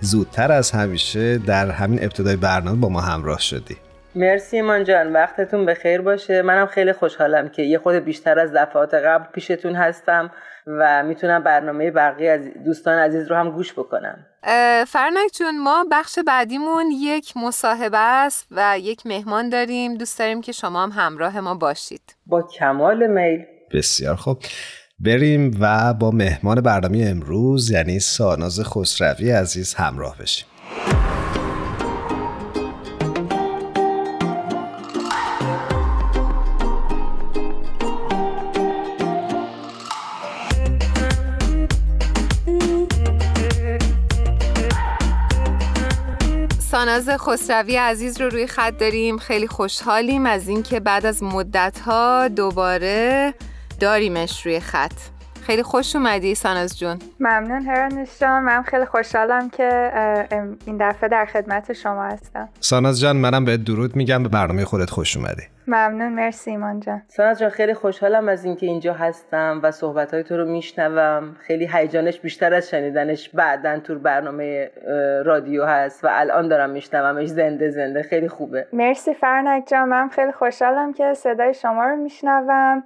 زودتر 0.00 0.52
از 0.52 0.70
همیشه 0.70 1.38
در 1.38 1.70
همین 1.70 2.02
ابتدای 2.02 2.36
برنامه 2.36 2.80
با 2.80 2.88
ما 2.88 3.00
همراه 3.00 3.40
شدی. 3.40 3.76
مرسی 4.14 4.56
ایمان 4.56 4.84
جان 4.84 5.12
وقتتون 5.12 5.66
به 5.66 5.74
خیر 5.74 6.00
باشه. 6.00 6.42
منم 6.42 6.66
خیلی 6.66 6.92
خوشحالم 6.92 7.48
که 7.48 7.62
یه 7.62 7.78
خود 7.78 7.94
بیشتر 7.94 8.38
از 8.38 8.52
دفعات 8.52 8.94
قبل 8.94 9.24
پیشتون 9.32 9.74
هستم. 9.74 10.30
و 10.66 11.02
می‌تونم 11.02 11.42
برنامه 11.42 11.90
بقیه 11.90 12.30
از 12.30 12.40
دوستان 12.64 12.98
عزیز 12.98 13.26
رو 13.30 13.36
هم 13.36 13.50
گوش 13.50 13.72
بکنم. 13.72 14.26
فرنک 14.86 15.30
جون 15.38 15.62
ما 15.62 15.84
بخش 15.90 16.18
بعدیمون 16.26 16.90
یک 16.90 17.36
مصاحبه 17.36 17.98
است 17.98 18.46
و 18.50 18.78
یک 18.78 19.06
مهمان 19.06 19.48
داریم. 19.48 19.94
دوست 19.94 20.18
داریم 20.18 20.40
که 20.40 20.52
شما 20.52 20.82
هم 20.82 20.92
همراه 20.92 21.40
ما 21.40 21.54
باشید. 21.54 22.16
با 22.26 22.42
کمال 22.42 23.06
میل. 23.06 23.44
بسیار 23.72 24.16
خوب. 24.16 24.38
بریم 24.98 25.56
و 25.60 25.94
با 25.94 26.10
مهمان 26.10 26.60
برنامه 26.60 27.06
امروز 27.10 27.70
یعنی 27.70 28.00
ساناز 28.00 28.60
خسروی 28.60 29.30
عزیز 29.30 29.74
همراه 29.74 30.18
بشیم. 30.18 30.46
ساناز 46.84 47.08
خسروی 47.08 47.76
عزیز 47.76 48.20
رو 48.20 48.28
روی 48.28 48.46
خط 48.46 48.78
داریم. 48.78 49.18
خیلی 49.18 49.46
خوشحالیم 49.46 50.26
از 50.26 50.48
اینکه 50.48 50.80
بعد 50.80 51.06
از 51.06 51.22
مدت 51.22 51.78
ها 51.78 52.28
دوباره 52.28 53.34
داریمش 53.80 54.46
روی 54.46 54.60
خط. 54.60 55.13
خیلی 55.46 55.62
خوش 55.62 55.96
اومدی 55.96 56.34
ساناز 56.34 56.78
جون. 56.78 56.98
ممنون 57.20 57.62
هرانش 57.62 58.18
جان 58.20 58.42
من 58.42 58.62
خیلی 58.62 58.84
خوشحالم 58.84 59.50
که 59.50 59.92
این 60.66 60.76
دفعه 60.80 61.08
در 61.08 61.24
خدمت 61.24 61.72
شما 61.72 62.04
هستم. 62.04 62.48
ساناز 62.60 63.00
جان 63.00 63.16
منم 63.16 63.44
به 63.44 63.56
درود 63.56 63.96
میگم. 63.96 64.22
به 64.22 64.28
برنامه 64.28 64.64
خودت 64.64 64.90
خوش 64.90 65.16
اومدی. 65.16 65.42
ممنون 65.66 66.12
مرسی 66.12 66.50
ایمان 66.50 66.80
جان. 66.80 67.02
ساناز 67.08 67.38
جان 67.38 67.50
خیلی 67.50 67.74
خوشحالم 67.74 68.28
از 68.28 68.44
اینکه 68.44 68.66
اینجا 68.66 68.94
هستم 68.94 69.60
و 69.62 69.70
صحبت 69.70 70.14
های 70.14 70.22
تو 70.22 70.36
رو 70.36 70.44
میشنوم. 70.44 71.36
خیلی 71.40 71.68
هیجانش 71.72 72.20
بیشتر 72.20 72.54
از 72.54 72.70
شنیدنش. 72.70 73.28
بعدا 73.28 73.78
تو 73.78 73.98
برنامه 73.98 74.70
رادیو 75.24 75.64
هست 75.64 76.04
و 76.04 76.08
الان 76.10 76.48
دارم 76.48 76.70
میشنومش. 76.70 77.26
زنده 77.26 77.70
زنده. 77.70 78.02
خیلی 78.02 78.28
خوبه. 78.28 78.66
مرسی 78.72 79.14
فرنک 79.14 79.64
جان. 79.66 79.88
من 79.88 80.08
خیلی 80.08 80.32
خوشحالم 80.32 80.92
که 80.92 81.14
صدای 81.14 81.54
شما 81.54 81.84
رو 81.84 81.96
میشنوم. 81.96 82.84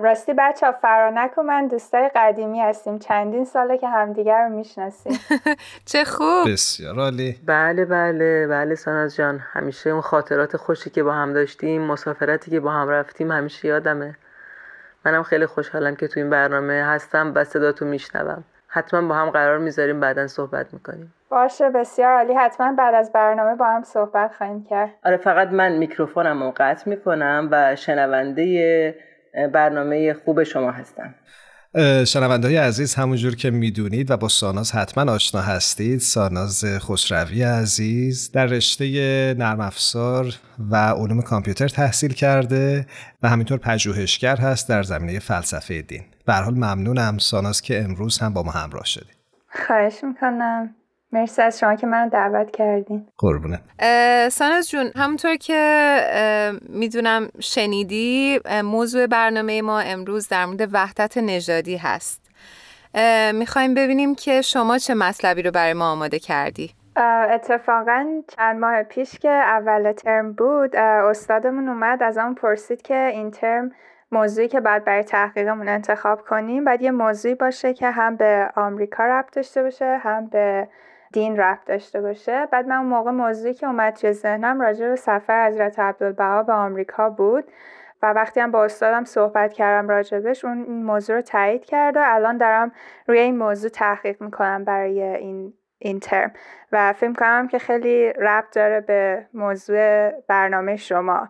راستی 0.00 0.34
بچه 0.38 0.66
ها 0.66 0.72
فرانک 0.72 1.38
و 1.38 1.42
من 1.42 1.66
دوستای 1.66 2.10
قدیمی 2.14 2.60
هستیم. 2.60 2.98
چندین 2.98 3.44
ساله 3.44 3.78
که 3.78 3.88
همدیگر 3.88 4.44
رو 4.44 4.48
می‌شناسیم. 4.48 5.20
چه 5.92 6.04
خوب. 6.04 6.52
بسیار 6.52 6.98
عالی. 6.98 7.36
بله 7.46 7.84
بله 7.84 8.46
بله 8.46 8.74
ساناز 8.74 9.16
جان. 9.16 9.38
همیشه 9.52 9.90
اون 9.90 10.00
خاطرات 10.00 10.56
خوشی 10.56 10.90
که 10.90 11.02
با 11.02 11.12
هم 11.12 11.32
داشتیم 11.32 11.82
مسافرتی 11.82 12.50
که 12.50 12.60
با 12.60 12.70
هم 12.70 12.88
رفتیم 12.88 13.32
همیشه 13.32 13.68
یادمه. 13.68 14.16
منم 15.04 15.22
خیلی 15.22 15.46
خوشحالم 15.46 15.96
که 15.96 16.08
تو 16.08 16.20
این 16.20 16.30
برنامه 16.30 16.84
هستم 16.86 17.32
و 17.34 17.44
صداتو 17.44 17.84
میشنوم. 17.84 18.44
حتما 18.68 19.08
با 19.08 19.14
هم 19.14 19.30
قرار 19.30 19.58
می‌ذاریم 19.58 20.00
بعدا 20.00 20.26
صحبت 20.26 20.66
می‌کنیم. 20.72 21.14
باشه 21.28 21.70
بسیار 21.70 22.12
عالی. 22.12 22.34
حتما 22.34 22.72
بعد 22.78 22.94
از 22.94 23.12
برنامه 23.12 23.54
با 23.54 23.66
هم 23.66 23.82
صحبت 23.82 24.34
خواهیم 24.34 24.64
کرد. 24.64 24.90
آره 25.04 25.16
فقط 25.16 25.48
من 25.48 25.72
میکروفونم 25.72 26.42
رو 26.42 26.52
قطع 26.56 26.90
می‌کنم 26.90 27.48
و 27.50 27.76
شنونده 27.76 28.94
برنامه 29.52 30.14
خوب 30.24 30.42
شما 30.42 30.70
هستم. 30.70 31.14
شنونده 32.04 32.48
های 32.48 32.56
عزیز 32.56 32.94
همونجور 32.94 33.36
که 33.36 33.50
می‌دونید 33.50 34.10
و 34.10 34.16
با 34.16 34.28
ساناز 34.28 34.72
حتما 34.72 35.12
آشنا 35.12 35.40
هستید 35.40 36.00
ساناز 36.00 36.64
خسروی 36.78 37.42
عزیز 37.42 38.32
در 38.32 38.46
رشته 38.46 38.84
نرم 39.38 39.60
افزار 39.60 40.34
و 40.70 40.76
علوم 40.76 41.22
کامپیوتر 41.22 41.68
تحصیل 41.68 42.12
کرده 42.12 42.86
و 43.22 43.28
همینطور 43.28 43.58
پژوهشگر 43.58 44.36
هست 44.36 44.68
در 44.68 44.82
زمینه 44.82 45.18
فلسفه 45.18 45.82
دین. 45.82 46.04
به 46.26 46.34
حال 46.34 46.54
ممنونم 46.54 47.18
ساناز 47.18 47.62
که 47.62 47.82
امروز 47.82 48.18
هم 48.18 48.32
با 48.32 48.42
ما 48.42 48.50
همراه 48.50 48.84
شدید. 48.84 49.16
خواهش 49.66 50.04
می‌کنم. 50.04 50.74
مرسی 51.12 51.42
از 51.42 51.58
شما 51.58 51.74
که 51.74 51.86
منو 51.86 52.10
دعوت 52.10 52.50
کردین. 52.50 53.06
قربونه 53.18 53.60
ساناز 54.28 54.70
جون 54.70 54.90
همونطور 54.96 55.36
که 55.36 56.60
می‌دونم 56.68 57.28
شنیدی 57.40 58.40
موضوع 58.64 59.06
برنامه 59.06 59.62
ما 59.62 59.80
امروز 59.80 60.28
در 60.28 60.46
مورد 60.46 60.68
وحدت 60.72 61.18
نژادی 61.18 61.76
هست. 61.76 62.30
می‌خوایم 63.34 63.74
ببینیم 63.74 64.14
که 64.14 64.42
شما 64.42 64.78
چه 64.78 64.94
مطلبی 64.94 65.42
رو 65.42 65.50
برای 65.50 65.72
ما 65.72 65.92
آماده 65.92 66.18
کردی. 66.18 66.70
اتفاقا 67.30 68.22
چند 68.28 68.60
ماه 68.60 68.82
پیش 68.82 69.18
که 69.18 69.30
اول 69.30 69.92
ترم 69.92 70.32
بود 70.32 70.76
استادمون 70.76 71.68
اومد 71.68 72.02
از 72.02 72.18
اون 72.18 72.34
پرسید 72.34 72.82
که 72.82 72.94
این 72.96 73.30
ترم 73.30 73.70
موضوعی 74.12 74.48
که 74.48 74.60
بعد 74.60 74.84
برای 74.84 75.02
تحقیقمون 75.02 75.68
انتخاب 75.68 76.20
کنیم 76.20 76.64
بعد 76.64 76.82
یه 76.82 76.90
موضوعی 76.90 77.34
باشه 77.34 77.74
که 77.74 77.90
هم 77.90 78.16
به 78.16 78.50
آمریکا 78.56 79.04
ربط 79.04 79.36
داشته 79.36 79.62
باشه 79.62 79.98
هم 80.02 80.26
به 80.26 80.68
دین 81.12 81.36
رفت 81.36 81.66
داشته 81.66 82.00
باشه. 82.00 82.46
بعد 82.52 82.66
من 82.66 82.76
اون 82.76 82.86
موقع 82.86 83.10
موضوعی 83.10 83.54
که 83.54 83.66
اومد 83.66 83.94
توی 83.94 84.12
ذهنم 84.12 84.60
راجع 84.60 84.88
به 84.88 84.96
سفر 84.96 85.46
حضرت 85.48 85.78
عبدالبها 85.78 86.42
به 86.42 86.52
آمریکا 86.52 87.10
بود 87.10 87.44
و 88.02 88.12
وقتی 88.12 88.40
هم 88.40 88.50
با 88.50 88.64
استادم 88.64 89.04
صحبت 89.04 89.52
کردم 89.52 89.88
راجبش 89.88 90.44
اون 90.44 90.58
موضوع 90.82 91.16
رو 91.16 91.22
تایید 91.22 91.64
کرد 91.64 91.96
و 91.96 92.00
الان 92.04 92.38
دارم 92.38 92.72
روی 93.06 93.18
این 93.18 93.38
موضوع 93.38 93.70
تحقیق 93.70 94.22
می‌کنم 94.22 94.64
برای 94.64 95.02
این 95.02 95.54
این 95.78 96.00
ترم. 96.00 96.32
و 96.72 96.92
فکر 96.92 97.12
کنم 97.12 97.48
که 97.48 97.58
خیلی 97.58 98.12
ربط 98.12 98.54
داره 98.54 98.80
به 98.80 99.26
موضوع 99.34 100.10
برنامه 100.10 100.76
شما. 100.76 101.28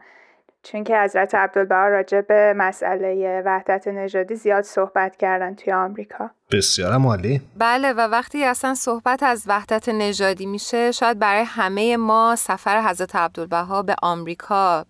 چون 0.62 0.84
که 0.84 0.98
حضرت 0.98 1.34
عبدالبها 1.34 1.88
راجع 1.88 2.20
به 2.20 2.54
مسئله 2.56 3.42
وحدت 3.46 3.88
نژادی 3.88 4.34
زیاد 4.34 4.64
صحبت 4.64 5.16
کردن 5.16 5.54
توی 5.54 5.72
آمریکا. 5.72 6.30
بسیار 6.52 6.92
عالی. 6.92 7.40
بله 7.56 7.92
و 7.92 8.00
وقتی 8.00 8.44
اصلا 8.44 8.74
صحبت 8.74 9.22
از 9.22 9.44
وحدت 9.46 9.88
نژادی 9.88 10.46
میشه 10.46 10.92
شاید 10.92 11.18
برای 11.18 11.44
همه 11.44 11.96
ما 11.96 12.36
سفر 12.38 12.88
حضرت 12.88 13.16
عبدالبها 13.16 13.82
به 13.82 13.96
آمریکا 14.02 14.86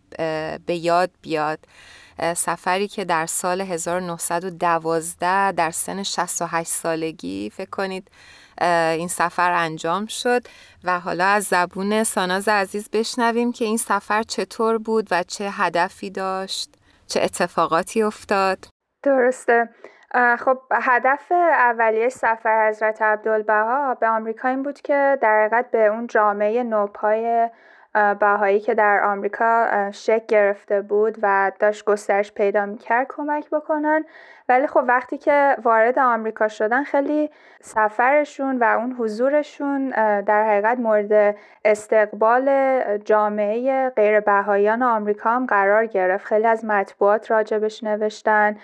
به 0.67 0.75
یاد 0.75 1.11
بیاد. 1.23 1.59
سفری 2.37 2.89
که 2.89 3.05
در 3.05 3.27
سال 3.27 3.61
1912 3.61 5.53
در 5.53 5.71
سن 5.71 6.03
68 6.03 6.69
سالگی 6.69 7.51
فکر 7.51 7.71
کنید 7.71 8.11
این 8.99 9.09
سفر 9.09 9.53
انجام 9.53 10.07
شد 10.07 10.43
و 10.85 11.01
حالا 11.01 11.27
از 11.27 11.45
زبون 11.45 12.05
ساناز 12.05 12.49
عزیز 12.49 12.91
بشنویم 12.91 13.53
که 13.53 13.65
این 13.65 13.77
سفر 13.77 14.23
چطور 14.23 14.79
بود 14.79 15.09
و 15.11 15.23
چه 15.23 15.51
هدفی 15.51 16.11
داشت 16.11 16.71
چه 17.07 17.21
اتفاقاتی 17.23 18.03
افتاد. 18.03 18.59
درسته. 19.03 19.69
خب 20.39 20.59
هدف 20.73 21.33
اولیه 21.33 22.09
سفر 22.09 22.69
حضرت 22.69 23.03
عبدالبها 23.03 23.95
به 23.95 24.09
آمریکا 24.09 24.49
این 24.49 24.63
بود 24.63 24.81
که 24.81 25.19
در 25.23 25.41
حقیقت 25.41 25.71
به 25.71 25.87
اون 25.87 26.07
جامعه 26.07 26.63
نوپای 26.63 27.49
بهایی 28.21 28.61
که 28.61 28.75
در 28.75 29.05
آمریکا 29.05 29.67
شک 29.93 30.27
گرفته 30.27 30.81
بود 30.81 31.19
و 31.23 31.53
داشت 31.59 31.85
گسترش 31.85 32.33
پیدا 32.33 32.67
می‌کرد 32.67 33.07
کمک 33.09 33.51
بکنن. 33.51 34.05
ولی 34.49 34.67
خب 34.67 34.85
وقتی 34.89 35.19
که 35.19 35.57
وارد 35.63 35.99
آمریکا 35.99 36.49
شدن 36.49 36.85
خیلی 36.85 37.31
سفرشون 37.61 38.59
و 38.59 38.65
اون 38.65 38.93
حضورشون 38.93 39.91
در 40.21 40.45
حقیقت 40.49 40.79
مورد 40.79 41.37
استقبال 41.65 42.49
جامعه 43.05 43.91
غیر 43.91 44.21
بهاییان 44.21 44.83
آمریکا 44.83 45.31
هم 45.31 45.47
قرار 45.47 45.87
گرفت. 45.87 46.27
خیلی 46.27 46.47
از 46.47 46.65
مطبوعات 46.65 47.31
راجبش 47.31 47.85
نوشتن 47.85 48.57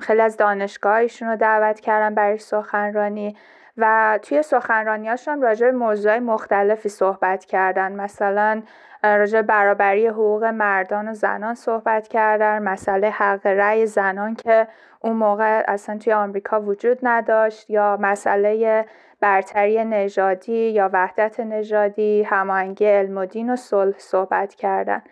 خیلی 0.00 0.20
از 0.20 0.36
دانشگاهشون 0.36 1.28
رو 1.28 1.36
دعوت 1.36 1.80
کردن 1.80 2.14
برای 2.14 2.38
سخنرانی. 2.38 3.36
و 3.76 4.18
توی 4.22 4.42
سخنرانیاشون 4.42 5.42
راجع 5.42 5.66
به 5.66 5.76
موضوع 5.76 6.18
مختلفی 6.18 6.88
صحبت 6.88 7.44
کردن. 7.44 7.92
مثلا 7.92 8.62
راجع 9.02 9.42
برابری 9.42 10.06
حقوق 10.06 10.44
مردان 10.44 11.08
و 11.08 11.14
زنان 11.14 11.54
صحبت 11.54 12.08
کردن. 12.08 12.62
مسئله 12.62 13.10
حق 13.10 13.46
رأی 13.46 13.86
زنان 13.86 14.34
که 14.34 14.68
اون 15.00 15.16
موقع 15.16 15.64
اصلا 15.68 15.98
توی 15.98 16.12
آمریکا 16.12 16.60
وجود 16.60 16.98
نداشت. 17.02 17.70
یا 17.70 17.98
مسئله 18.00 18.86
برتری 19.20 19.84
نژادی 19.84 20.70
یا 20.70 20.90
وحدت 20.92 21.40
نژادی 21.40 22.22
هماهنگی 22.22 22.86
علم 22.86 23.18
و 23.18 23.26
دین 23.26 23.50
و 23.50 23.56
صلح 23.56 23.98
صحبت 23.98 24.54
کردن. 24.54 25.02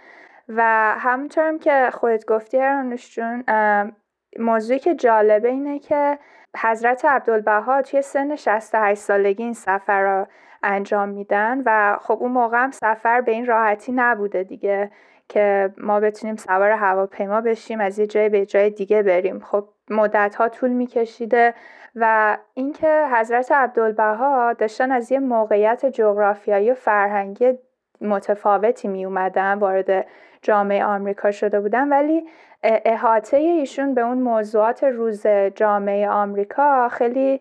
و 0.49 0.63
همونطورم 0.99 1.59
که 1.59 1.89
خودت 1.93 2.27
گفتی 2.27 2.59
هرانوش 2.59 3.15
جون 3.15 3.45
موضوعی 4.39 4.79
که 4.79 4.95
جالبه 4.95 5.49
اینه 5.49 5.79
که 5.79 6.19
حضرت 6.59 7.05
عبدالبها 7.05 7.83
توی 7.83 8.03
سن 8.03 8.37
68 8.37 9.01
سالگی 9.01 9.43
این 9.43 9.53
سفر 9.53 10.03
را 10.03 10.29
انجام 10.63 11.09
میدن 11.09 11.63
و 11.67 11.99
خب 12.01 12.19
اون 12.21 12.33
موقع 12.33 12.63
هم 12.63 12.71
سفر 12.71 13.21
به 13.21 13.33
این 13.33 13.47
راحتی 13.47 13.93
نبوده 13.93 14.43
دیگه 14.43 14.91
که 15.29 15.75
ما 15.79 16.01
بتونیم 16.01 16.37
سوار 16.37 16.71
هواپیما 16.71 17.41
بشیم 17.41 17.81
از 17.81 17.99
یه 17.99 18.07
جای 18.07 18.29
به 18.29 18.47
جای 18.47 18.71
دیگه 18.71 19.03
بریم. 19.03 19.41
خب 19.41 19.69
مدت 19.91 20.35
ها 20.35 20.49
طول 20.49 20.71
میکشیده 20.71 21.55
و 21.97 22.37
اینکه 22.55 23.09
حضرت 23.13 23.53
عبدالبها 23.53 24.53
داشتن 24.53 24.93
از 24.93 25.13
یه 25.13 25.19
موقعیت 25.19 25.87
جغرافیایی 25.87 26.71
و 26.71 26.75
فرهنگی 26.75 27.53
متفاوتی 28.01 28.89
می 28.89 29.05
اومدن 29.05 29.59
وارد 29.59 30.07
جامعه 30.43 30.85
آمریکا 30.85 31.31
شده 31.31 31.61
بودن 31.61 31.89
ولی 31.89 32.25
احاطه 32.63 33.37
ایشون 33.37 33.95
به 33.95 34.01
اون 34.01 34.19
موضوعات 34.19 34.85
روز 34.85 35.27
جامعه 35.55 36.09
آمریکا 36.09 36.89
خیلی 36.89 37.41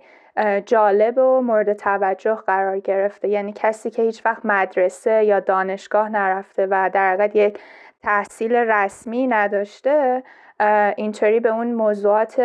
جالب 0.65 1.17
و 1.17 1.41
مورد 1.41 1.73
توجه 1.73 2.36
قرار 2.36 2.79
گرفته. 2.79 3.27
یعنی 3.27 3.53
کسی 3.55 3.89
که 3.89 4.01
هیچ 4.01 4.25
وقت 4.25 4.45
مدرسه 4.45 5.23
یا 5.25 5.39
دانشگاه 5.39 6.10
نرفته 6.10 6.67
و 6.71 6.89
در 6.93 7.13
حقیقت 7.13 7.36
یک 7.36 7.60
تحصیل 8.03 8.55
رسمی 8.55 9.27
نداشته 9.27 10.23
اینطوری 10.97 11.39
به 11.39 11.49
اون 11.49 11.73
موضوعات 11.73 12.41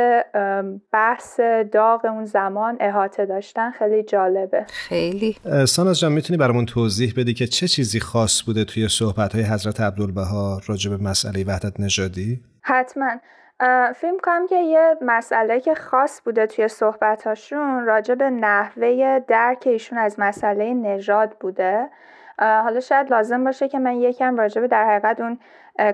بحث 0.93 1.41
داغ 1.73 2.05
اون 2.05 2.25
زمان 2.25 2.77
احاطه 2.81 3.27
داشتن 3.27 3.71
خیلی 3.71 4.03
جالبه. 4.03 4.65
خیلی. 4.69 5.37
ساناز 5.67 6.01
جان 6.01 6.13
می‌تونی 6.13 6.37
برامون 6.37 6.67
توضیح 6.67 7.15
بدی 7.17 7.35
که 7.35 7.47
چه 7.47 7.69
چیزی 7.69 8.01
خاص 8.01 8.43
بوده 8.43 8.65
توی 8.65 8.89
صحبت 8.89 9.35
های 9.35 9.45
حضرت 9.45 9.81
عبدالبها 9.81 10.61
راجع 10.67 10.91
به 10.91 10.97
مسئله 10.97 11.45
وحدت 11.45 11.81
نژادی؟ 11.81 12.41
حتما. 12.65 13.11
فیلم 13.95 14.19
کنم 14.23 14.47
که 14.47 14.57
یه 14.57 14.97
مسئله 15.01 15.61
که 15.61 15.75
خاص 15.75 16.21
بوده 16.25 16.47
توی 16.47 16.69
صحبتاشون 16.69 17.85
راجع 17.85 18.15
به 18.15 18.31
نحوه 18.31 19.19
درک 19.29 19.63
ایشون 19.67 19.99
از 19.99 20.21
مسئله 20.21 20.75
نژاد 20.75 21.37
بوده. 21.41 21.89
حالا 22.39 22.81
شاید 22.81 23.11
لازم 23.11 23.45
باشه 23.45 23.69
که 23.69 23.79
من 23.79 23.95
یکم 23.95 24.37
راجع 24.37 24.61
به 24.61 24.69
در 24.69 24.85
حقیقت 24.85 25.21
اون 25.21 25.39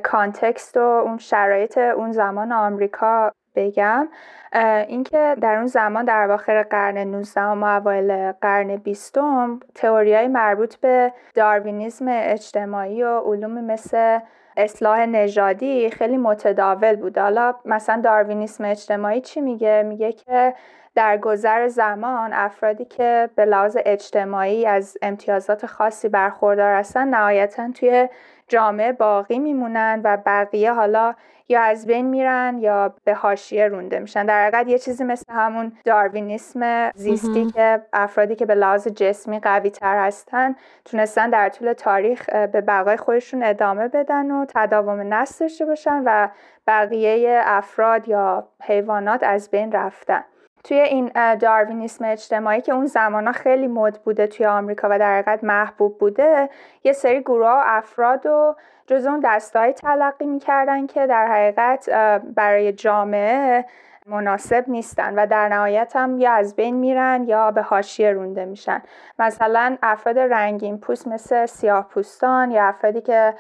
کانتکست 0.02 0.76
و 0.76 0.80
اون 0.80 1.18
شرایط 1.18 1.78
اون 1.78 2.12
زمان 2.12 2.52
آمریکا 2.52 3.32
بگم. 3.54 4.08
اینکه 4.88 5.36
در 5.40 5.56
اون 5.56 5.66
زمان 5.66 6.04
در 6.04 6.22
اواخر 6.22 6.62
قرن 6.62 6.98
19 6.98 7.42
و 7.42 7.64
اوایل 7.64 8.32
قرن 8.32 8.76
20 8.76 9.18
تئوریای 9.74 10.28
مربوط 10.28 10.76
به 10.76 11.12
داروینیسم 11.34 12.06
اجتماعی 12.08 13.02
و 13.02 13.18
علوم 13.18 13.64
مثل 13.64 14.18
اصلاح 14.56 15.06
نژادی 15.06 15.90
خیلی 15.90 16.16
متداول 16.16 16.96
بود. 16.96 17.18
حالا 17.18 17.54
مثلا 17.64 18.00
داروینیسم 18.04 18.64
اجتماعی 18.64 19.20
چی 19.20 19.40
میگه؟ 19.40 19.82
میگه 19.88 20.12
که 20.12 20.54
در 20.94 21.18
گذر 21.18 21.68
زمان 21.68 22.32
افرادی 22.32 22.84
که 22.84 23.30
به 23.36 23.44
لحاظ 23.44 23.76
اجتماعی 23.86 24.66
از 24.66 24.98
امتیازات 25.02 25.66
خاصی 25.66 26.08
برخوردار 26.08 26.74
هستن 26.74 27.08
نهایتا 27.08 27.70
توی 27.72 28.08
جامعه 28.50 28.92
باقی 28.92 29.38
میمونن 29.38 30.00
و 30.04 30.18
بقیه 30.26 30.72
حالا 30.72 31.14
یا 31.48 31.62
از 31.62 31.86
بین 31.86 32.06
میرن 32.06 32.58
یا 32.58 32.94
به 33.04 33.14
حاشیه 33.14 33.68
رونده 33.68 33.98
میشن. 33.98 34.26
در 34.26 34.46
حقیقت 34.46 34.68
یه 34.68 34.78
چیزی 34.78 35.04
مثل 35.04 35.32
همون 35.32 35.72
داروینیسم 35.84 36.90
زیستی 36.94 37.50
که 37.50 37.82
افرادی 37.92 38.36
که 38.36 38.46
به 38.46 38.54
لحاظ 38.54 38.88
جسمی 38.88 39.40
قوی 39.40 39.70
تر 39.70 40.06
هستن 40.06 40.54
تونستن 40.84 41.30
در 41.30 41.48
طول 41.48 41.72
تاریخ 41.72 42.30
به 42.30 42.60
بقای 42.60 42.96
خودشون 42.96 43.42
ادامه 43.42 43.88
بدن 43.88 44.30
و 44.30 44.46
تداوم 44.48 45.14
نسل 45.14 45.44
داشته 45.44 45.64
باشن 45.66 46.02
و 46.06 46.28
بقیه 46.66 47.40
افراد 47.44 48.08
یا 48.08 48.48
حیوانات 48.62 49.22
از 49.22 49.50
بین 49.50 49.72
رفتن. 49.72 50.24
توی 50.64 50.78
این 50.80 51.10
داروینیسم 51.36 52.04
اجتماعی 52.04 52.60
که 52.60 52.72
اون 52.72 52.86
زمانا 52.86 53.32
خیلی 53.32 53.66
مد 53.66 53.98
بوده 53.98 54.26
توی 54.26 54.46
آمریکا 54.46 54.88
و 54.90 54.98
در 54.98 55.18
حقیقت 55.18 55.44
محبوب 55.44 55.98
بوده 55.98 56.50
یه 56.84 56.92
سری 56.92 57.20
گروه 57.20 57.48
و 57.48 57.62
افراد 57.64 58.26
و 58.26 58.56
جز 58.86 59.06
اون 59.06 59.20
دستایی 59.24 59.72
تلقی 59.72 60.26
می‌کردن 60.26 60.86
که 60.86 61.06
در 61.06 61.26
حقیقت 61.26 61.90
برای 62.34 62.72
جامعه 62.72 63.64
مناسب 64.06 64.64
نیستن 64.68 65.14
و 65.14 65.26
در 65.26 65.48
نهایت 65.48 65.92
هم 65.96 66.18
یا 66.18 66.32
از 66.32 66.56
بین 66.56 66.76
میرن 66.76 67.24
یا 67.26 67.50
به 67.50 67.62
حاشیه 67.62 68.12
رونده 68.12 68.44
میشن. 68.44 68.82
مثلا 69.18 69.76
افراد 69.82 70.18
رنگین 70.18 70.78
پوست 70.78 71.08
مثل 71.08 71.46
سیاه 71.46 71.88
پوستان 71.88 72.50
یا 72.50 72.64
افرادی 72.64 73.00
که 73.00 73.34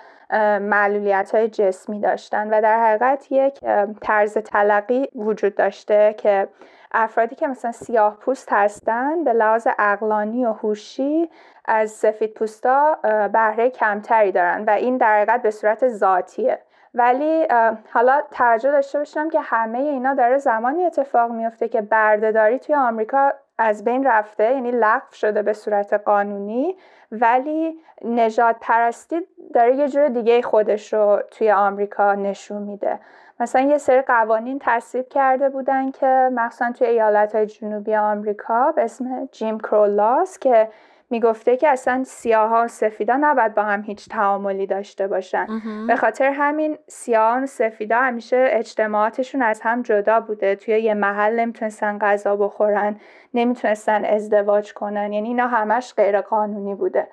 معلولیت 0.60 1.34
های 1.34 1.48
جسمی 1.48 2.00
داشتن 2.00 2.54
و 2.54 2.60
در 2.60 2.80
حقیقت 2.80 3.32
یک 3.32 3.60
طرز 4.00 4.38
تلقی 4.38 5.08
وجود 5.14 5.54
داشته 5.54 6.14
که 6.18 6.48
افرادی 6.92 7.34
که 7.34 7.46
مثلا 7.46 7.72
سیاه 7.72 8.16
پوست 8.16 8.52
هستن 8.52 9.24
به 9.24 9.32
لحاظ 9.32 9.66
اقلانی 9.78 10.46
و 10.46 10.52
هوشی 10.52 11.30
از 11.64 11.90
سفید 11.90 12.34
پوستا 12.34 12.98
بهره 13.32 13.70
کمتری 13.70 14.32
دارن 14.32 14.64
و 14.64 14.70
این 14.70 14.96
در 14.96 15.16
حقیقت 15.16 15.42
به 15.42 15.50
صورت 15.50 15.88
ذاتیه. 15.88 16.58
ولی 16.94 17.46
حالا 17.92 18.22
توجه 18.30 18.70
داشته 18.70 18.98
باشم 18.98 19.28
که 19.28 19.40
همه 19.40 19.78
اینا 19.78 20.14
داره 20.14 20.38
زمانی 20.38 20.84
اتفاق 20.84 21.30
میفته 21.30 21.68
که 21.68 21.80
بردهداری 21.80 22.58
توی 22.58 22.74
آمریکا 22.74 23.32
از 23.58 23.84
بین 23.84 24.06
رفته 24.06 24.44
یعنی 24.44 24.70
لغو 24.70 25.12
شده 25.12 25.42
به 25.42 25.52
صورت 25.52 25.92
قانونی 25.92 26.76
ولی 27.12 27.78
نجات 28.04 28.56
پرستی 28.60 29.20
داره 29.54 29.76
یه 29.76 29.88
جور 29.88 30.08
دیگه 30.08 30.42
خودش 30.42 30.92
رو 30.92 31.22
توی 31.30 31.50
آمریکا 31.50 32.14
نشون 32.14 32.62
میده. 32.62 32.98
مثلا 33.40 33.62
یه 33.62 33.78
سری 33.78 34.02
قوانین 34.02 34.58
تصویب 34.62 35.08
کرده 35.08 35.48
بودن 35.48 35.90
که 35.90 36.30
مخصوصا 36.32 36.72
توی 36.72 36.86
ایالت 36.86 37.34
های 37.34 37.46
جنوبی 37.46 37.96
آمریکا 37.96 38.72
به 38.72 38.84
اسم 38.84 39.28
جیم 39.32 39.58
کرولاس 39.58 40.38
که 40.38 40.68
می‌گفته 41.10 41.56
که 41.56 41.68
اصلا 41.68 42.04
سیاه 42.04 42.64
و 42.64 42.68
سفیدا 42.68 43.18
نباید 43.20 43.54
با 43.54 43.62
هم 43.62 43.82
هیچ 43.82 44.08
تعاملی 44.08 44.66
داشته 44.66 45.06
باشن. 45.06 45.46
به 45.86 45.96
خاطر 45.96 46.30
همین 46.30 46.78
سیاه 46.88 47.42
و 47.42 47.46
سفیدا 47.46 47.98
همیشه 47.98 48.46
اجتماعاتشون 48.50 49.42
از 49.42 49.60
هم 49.60 49.82
جدا 49.82 50.20
بوده. 50.20 50.54
توی 50.54 50.80
یه 50.80 50.94
محل 50.94 51.40
نمی‌تونستن 51.40 51.98
غذا 51.98 52.36
بخورن 52.36 52.96
نمی‌تونستن 53.34 54.04
ازدواج 54.04 54.74
کنن. 54.74 55.12
یعنی 55.12 55.28
اینا 55.28 55.46
همش 55.46 55.94
غیر 55.94 56.20
قانونی 56.20 56.74
بوده. 56.74 57.08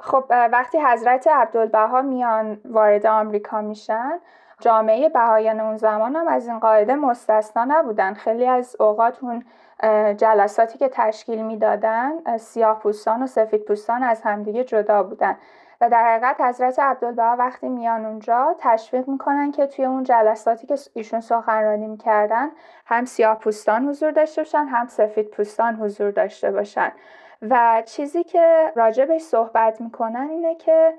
خب 0.00 0.24
وقتی 0.28 0.78
حضرت 0.78 1.26
عبدالبها 1.26 2.02
میان 2.02 2.60
وارد 2.64 3.06
آمریکا 3.06 3.60
میشن 3.60 4.12
جامعه 4.60 5.08
بهایان 5.08 5.60
اون 5.60 5.76
زمان 5.76 6.16
هم 6.16 6.28
از 6.28 6.48
این 6.48 6.58
قاعده 6.58 6.94
مستثنا 6.94 7.64
نبودن. 7.68 8.14
خیلی 8.14 8.46
از 8.46 8.76
اوقات 8.80 9.18
اون 9.22 9.44
جلساتی 10.14 10.78
که 10.78 10.88
تشکیل 10.92 11.42
می‌دادن 11.42 12.36
سیاه 12.36 12.78
پوستان 12.78 13.22
و 13.22 13.26
سفید 13.26 13.64
پوستان 13.64 14.02
از 14.02 14.22
همدیگه 14.22 14.64
جدا 14.64 15.02
بودن. 15.02 15.36
و 15.80 15.90
در 15.90 16.04
حقیقت 16.04 16.40
حضرت 16.40 16.78
عبدالبها 16.78 17.36
وقتی 17.38 17.68
میان 17.68 18.06
اونجا 18.06 18.54
تشویق 18.58 19.08
می‌کنن 19.08 19.52
که 19.52 19.66
توی 19.66 19.84
اون 19.84 20.02
جلساتی 20.02 20.66
که 20.66 20.74
ایشون 20.94 21.20
سخنرانی 21.20 21.86
می‌کردن 21.86 22.50
هم 22.86 23.04
سیاه 23.04 23.38
پوستان 23.38 23.88
حضور 23.88 24.10
داشته 24.10 24.40
باشن 24.40 24.64
هم 24.64 24.86
سفید 24.86 25.30
پوستان 25.30 25.76
حضور 25.76 26.10
داشته 26.10 26.50
باشن. 26.50 26.92
و 27.42 27.82
چیزی 27.86 28.24
که 28.24 28.72
راجبش 28.74 29.20
صحبت 29.20 29.80
می‌کنن 29.80 30.28
اینه 30.30 30.54
که 30.54 30.94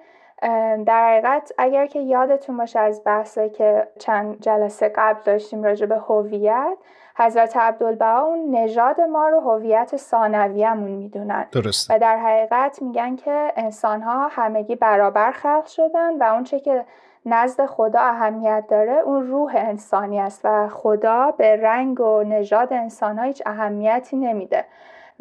در 0.85 1.09
حقیقت 1.09 1.51
اگر 1.57 1.85
که 1.85 1.99
یادتون 1.99 2.57
باشه 2.57 2.79
از 2.79 3.01
بحثی 3.05 3.49
که 3.49 3.87
چند 3.99 4.39
جلسه 4.39 4.89
قبل 4.95 5.19
داشتیم 5.25 5.63
راجع 5.63 5.85
به 5.85 5.97
هویت 5.97 6.77
حضرت 7.17 7.57
عبدالبها 7.57 8.21
اون 8.21 8.55
نژاد 8.55 9.01
ما 9.01 9.29
رو 9.29 9.39
هویت 9.39 9.97
ثانویه‌مون 9.97 10.91
می‌دونن. 10.91 11.45
درسته. 11.51 11.95
و 11.95 11.99
در 11.99 12.17
حقیقت 12.17 12.81
میگن 12.81 13.15
که 13.15 13.53
انسانها 13.55 14.27
همگی 14.27 14.75
برابر 14.75 15.31
خلق 15.31 15.65
شدن 15.65 16.17
و 16.17 16.23
اونچه 16.23 16.59
که 16.59 16.85
نزد 17.25 17.65
خدا 17.65 17.99
اهمیت 17.99 18.63
داره 18.69 18.93
اون 18.93 19.27
روح 19.27 19.53
انسانی 19.55 20.19
است 20.19 20.41
و 20.43 20.67
خدا 20.67 21.31
به 21.31 21.55
رنگ 21.61 21.99
و 21.99 22.23
نژاد 22.23 22.73
انسانها 22.73 23.25
هیچ 23.25 23.41
اهمیتی 23.45 24.17
نمیده. 24.17 24.65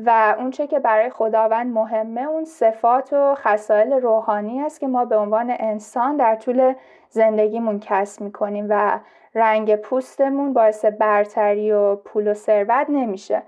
و 0.06 0.34
اونچه 0.38 0.66
که 0.66 0.78
برای 0.78 1.10
خداوند 1.10 1.74
مهمه 1.74 2.20
اون 2.20 2.44
صفات 2.44 3.12
و 3.12 3.34
خصایل 3.34 3.92
روحانی 3.92 4.60
است 4.60 4.80
که 4.80 4.86
ما 4.86 5.04
به 5.04 5.16
عنوان 5.16 5.56
انسان 5.58 6.16
در 6.16 6.34
طول 6.34 6.74
زندگیمون 7.08 7.80
کسب 7.80 8.22
می‌کنیم 8.22 8.66
و 8.68 9.00
رنگ 9.34 9.76
پوستمون 9.76 10.52
باعث 10.52 10.84
برتری 10.84 11.72
و 11.72 11.96
پول 11.96 12.30
و 12.30 12.34
ثروت 12.34 12.86
نمیشه. 12.88 13.42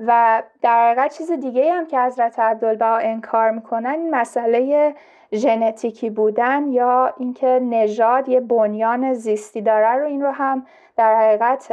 و 0.00 0.42
در 0.62 0.86
حقیقت 0.86 1.12
چیز 1.18 1.30
دیگه 1.32 1.72
هم 1.72 1.86
که 1.86 2.00
حضرت 2.00 2.38
عبدالبها 2.38 2.96
انکار 2.96 3.50
می‌کنن 3.50 3.90
این 3.90 4.14
مسئله 4.14 4.94
ژنتیکی 5.32 6.10
بودن 6.10 6.68
یا 6.68 7.14
اینکه 7.18 7.60
نژاد 7.62 8.28
یه 8.28 8.40
بنیان 8.40 9.14
زیستی 9.14 9.62
داره 9.62 9.88
رو 9.88 10.06
این 10.06 10.22
رو 10.22 10.30
هم 10.30 10.66
در 10.96 11.16
حقیقت 11.16 11.72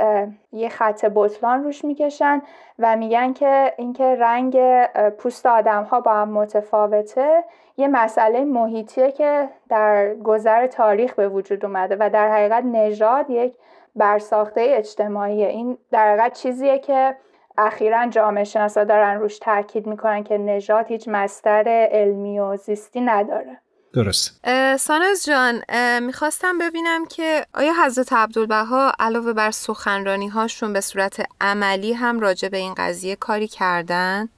یه 0.51 0.69
خط 0.69 1.05
بطلان 1.15 1.63
روش 1.63 1.85
می‌کشن 1.85 2.41
و 2.79 2.95
میگن 2.95 3.33
که 3.33 3.73
اینکه 3.77 4.15
رنگ 4.15 4.57
پوست 5.09 5.45
آدم 5.45 5.83
ها 5.83 6.01
با 6.01 6.11
هم 6.11 6.29
متفاوته 6.29 7.43
یه 7.77 7.87
مسئله 7.87 8.45
محیطیه 8.45 9.11
که 9.11 9.49
در 9.69 10.13
گذر 10.13 10.67
تاریخ 10.67 11.13
به 11.13 11.29
وجود 11.29 11.65
اومده 11.65 11.97
و 11.99 12.09
در 12.09 12.31
حقیقت 12.31 12.63
نژاد 12.63 13.29
یک 13.29 13.57
برساخته 13.95 14.61
اجتماعیه. 14.67 15.47
این 15.47 15.77
در 15.91 16.07
حقیقت 16.07 16.33
چیزیه 16.33 16.79
که 16.79 17.15
اخیرا 17.57 18.07
جامعه 18.07 18.43
شناسا 18.43 18.83
دارن 18.83 19.19
روش 19.19 19.39
تاکید 19.39 19.87
می‌کنن 19.87 20.23
که 20.23 20.37
نژاد 20.37 20.87
هیچ 20.87 21.07
مستر 21.07 21.87
علمی 21.91 22.39
و 22.39 22.55
زیستی 22.55 23.01
نداره. 23.01 23.62
درست. 23.93 24.47
سانز 24.77 25.25
جان 25.25 25.61
می‌خواستم 25.99 26.57
ببینم 26.57 27.05
که 27.05 27.45
آیا 27.53 27.73
حضرت 27.85 28.13
عبدالبها 28.13 28.91
علاوه 28.99 29.33
بر 29.33 29.51
سخنرانی 29.51 30.27
هاشون 30.27 30.73
به 30.73 30.81
صورت 30.81 31.25
عملی 31.41 31.93
هم 31.93 32.19
راجع 32.19 32.49
به 32.49 32.57
این 32.57 32.73
قضیه 32.77 33.15
کاری 33.15 33.47
کردن؟ 33.47 34.29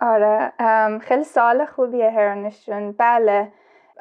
آره 0.00 0.52
خیلی 0.98 1.24
سوال 1.24 1.66
خوبیه 1.66 2.10
هرنشون 2.10 2.92
بله 2.92 3.52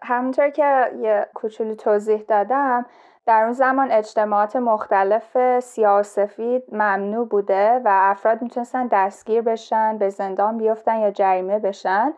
همونطور 0.04 0.50
که 0.50 0.92
یه 1.02 1.28
کوچولو 1.34 1.76
توضیح 1.76 2.22
دادم 2.28 2.86
در 3.26 3.44
اون 3.44 3.54
زمان 3.54 3.92
اجتماعات 3.92 4.56
مختلف 4.56 5.60
سیاه 5.60 6.04
سفید 6.04 6.64
ممنوع 6.72 7.28
بوده 7.28 7.82
و 7.86 7.90
افراد 7.92 8.42
می‌تونستن 8.42 8.88
دستگیر 8.88 9.42
بشن 9.42 9.98
به 9.98 10.10
زندان 10.10 10.58
بیفتن 10.58 11.00
یا 11.00 11.12
جریمه 11.12 11.60
بشن. 11.60 12.14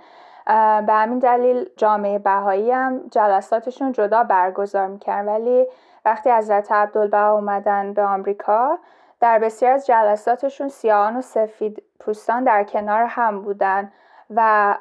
به 0.87 0.93
همین 0.93 1.19
دلیل 1.19 1.69
جامعه 1.77 2.19
بهایی 2.19 2.71
هم 2.71 3.01
جلساتشون 3.11 3.91
جدا 3.91 4.23
برگزار 4.23 4.87
می‌کردن. 4.87 5.25
ولی 5.25 5.67
وقتی 6.05 6.31
حضرت 6.31 6.71
عبدالبها 6.71 7.33
اومدن 7.33 7.93
به 7.93 8.03
آمریکا 8.03 8.77
در 9.19 9.39
بسیار 9.39 9.73
از 9.73 9.87
جلساتشون 9.87 10.69
سیاهان 10.69 11.17
و 11.17 11.21
سفید 11.21 11.83
پوستان 11.99 12.43
در 12.43 12.63
کنار 12.63 13.03
هم 13.03 13.41
بودن 13.41 13.91
و 14.35 14.75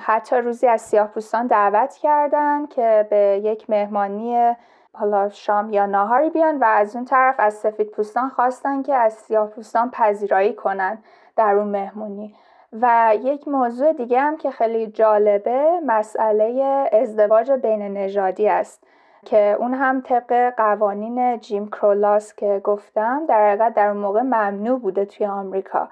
حتی 0.00 0.36
روزی 0.36 0.66
از 0.66 0.80
سیاه 0.80 1.06
پوستان 1.06 1.46
دعوت 1.46 1.94
کردن 1.94 2.66
که 2.66 3.06
به 3.10 3.40
یک 3.44 3.70
مهمانی 3.70 4.56
حالا 4.94 5.28
شام 5.28 5.72
یا 5.72 5.86
ناهاری 5.86 6.30
بیان 6.30 6.58
و 6.58 6.64
از 6.64 6.96
اون 6.96 7.04
طرف 7.04 7.34
از 7.38 7.54
سفید 7.54 7.90
پوستان 7.90 8.28
خواستن 8.28 8.82
که 8.82 8.94
از 8.94 9.12
سیاه 9.12 9.46
پوستان 9.46 9.90
پذیرایی 9.90 10.54
کنن 10.54 10.98
در 11.36 11.54
اون 11.54 11.68
مهمونی. 11.68 12.34
و 12.80 13.14
یک 13.22 13.48
موضوع 13.48 13.92
دیگه 13.92 14.20
هم 14.20 14.36
که 14.36 14.50
خیلی 14.50 14.86
جالبه 14.86 15.80
مسئله 15.86 16.64
ازدواج 16.92 17.50
بین 17.50 17.82
نژادی 17.82 18.48
است 18.48 18.84
که 19.24 19.56
اون 19.58 19.74
هم 19.74 20.00
طبق 20.00 20.54
قوانین 20.56 21.38
جیم 21.38 21.68
کرولاس 21.68 22.34
که 22.34 22.60
گفتم 22.64 23.26
در 23.26 23.48
حقیقت 23.48 23.74
در 23.74 23.88
اون 23.88 23.96
موقع 23.96 24.22
ممنوع 24.22 24.78
بوده 24.78 25.04
توی 25.04 25.26
آمریکا. 25.26 25.88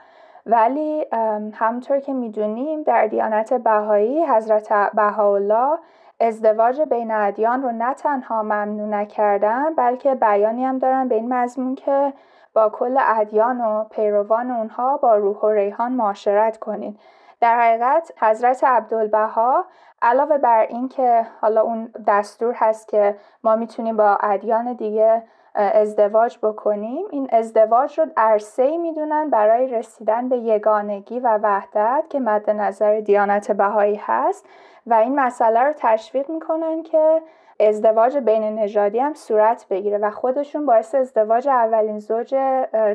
ولی 0.47 1.07
همطور 1.53 2.01
که 2.01 2.13
می‌دونیم 2.13 2.83
در 2.83 3.07
دیانت 3.07 3.55
بهایی 3.55 4.27
حضرت 4.27 4.93
بهاءالله 4.95 5.79
ازدواج 6.21 6.81
بین 6.81 7.11
ادیان 7.11 7.63
رو 7.63 7.73
نه 7.73 7.95
تنها 7.95 8.43
ممنوع 8.43 8.89
نکردن 8.89 9.75
بلکه 9.75 10.15
بیانی 10.15 10.65
هم 10.65 10.79
دارن 10.79 11.09
به 11.09 11.15
این 11.15 11.35
مضمون 11.35 11.75
که 11.75 12.13
با 12.55 12.69
کل 12.69 12.99
ادیان 13.01 13.61
و 13.61 13.85
پیروان 13.85 14.51
اونها 14.51 14.97
با 14.97 15.17
روح 15.17 15.37
و 15.37 15.51
ریحان 15.51 15.93
معاشرت 15.93 16.59
کنید. 16.59 16.99
در 17.41 17.61
حقیقت 17.61 18.13
حضرت 18.21 18.65
عبدالبها 18.65 19.65
علاوه 20.03 20.39
بر 20.39 20.67
اینکه 20.69 21.27
حالا 21.41 21.63
اون 21.63 21.93
دستور 22.07 22.55
هست 22.57 22.89
که 22.89 23.17
ما 23.45 23.57
می‌تونیم 23.57 23.97
با 23.97 24.19
ادیان 24.21 24.73
دیگه 24.73 25.23
ازدواج 25.55 26.39
بکنیم 26.43 27.07
این 27.11 27.29
ازدواج 27.33 27.99
رو 27.99 28.07
عرصه 28.17 28.79
می‌دونن 28.79 29.31
برای 29.31 29.67
رسیدن 29.67 30.29
به 30.29 30.37
یگانگی 30.37 31.21
و 31.21 31.39
وحدت 31.43 32.05
که 32.11 32.21
مد 32.21 32.51
نظر 32.51 33.01
دیانت 33.01 33.53
بهایی 33.53 34.01
هست 34.05 34.47
و 34.87 34.95
این 34.95 35.21
مسئله 35.21 35.61
رو 35.61 35.73
تشویق 35.77 36.31
می‌کنن 36.31 36.83
که 36.83 37.23
ازدواج 37.69 38.17
بین 38.17 38.43
نژادی 38.43 38.99
هم 38.99 39.15
صورت 39.15 39.67
بگیره 39.71 39.99
و 39.99 40.11
خودشون 40.11 40.67
باعث 40.67 40.95
ازدواج 40.95 41.49
اولین 41.49 41.99
زوج 41.99 42.35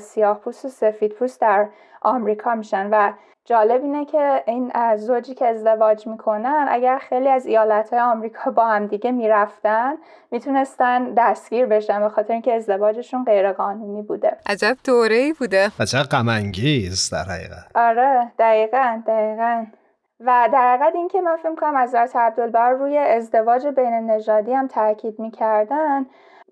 سیاه 0.02 0.40
پوست 0.40 0.66
و 0.66 0.68
سفید 0.68 1.14
پوست 1.14 1.42
در 1.42 1.68
آمریکا 2.02 2.56
میشن. 2.56 2.90
و 2.92 3.14
جالب 3.46 3.82
اینه 3.84 4.06
که 4.06 4.44
این 4.46 4.72
زوجی 4.96 5.34
که 5.34 5.46
ازدواج 5.46 6.08
می‌کنن 6.08 6.66
اگر 6.70 6.98
خیلی 6.98 7.30
از 7.30 7.46
ایالت 7.46 7.90
های 7.94 8.00
آمریکا 8.00 8.52
با 8.52 8.66
هم 8.66 8.88
دیگه 8.88 9.12
می‌رفتن 9.12 9.94
می‌تونستن 10.32 11.14
دستگیر 11.14 11.66
بشن 11.66 12.00
به 12.02 12.10
خاطر 12.10 12.34
اینکه 12.34 12.54
ازدواجشون 12.54 13.26
غیر 13.26 13.52
قانونی 13.52 14.02
بوده. 14.02 14.38
عجب 14.46 14.78
دوره 14.84 15.16
ای 15.16 15.34
بوده 15.34 15.72
عجب 15.80 16.04
غمانگیز 16.12 17.10
در 17.14 17.24
حقیقت. 17.24 17.72
آره 17.76 18.32
دقیقا 18.40 19.02
دقیقا. 19.08 19.66
و 20.20 20.50
در 20.54 20.74
حقیقت 20.74 20.96
اینکه 20.96 21.22
من 21.22 21.36
فکر 21.36 21.56
کنم 21.56 21.78
حضرت 21.78 22.16
عبدالبر 22.16 22.72
روی 22.72 22.98
ازدواج 22.98 23.68
بین 23.68 23.94
نژادی 23.94 24.54
هم 24.54 24.68
تاکید 24.68 25.20
می‌کردن 25.20 26.06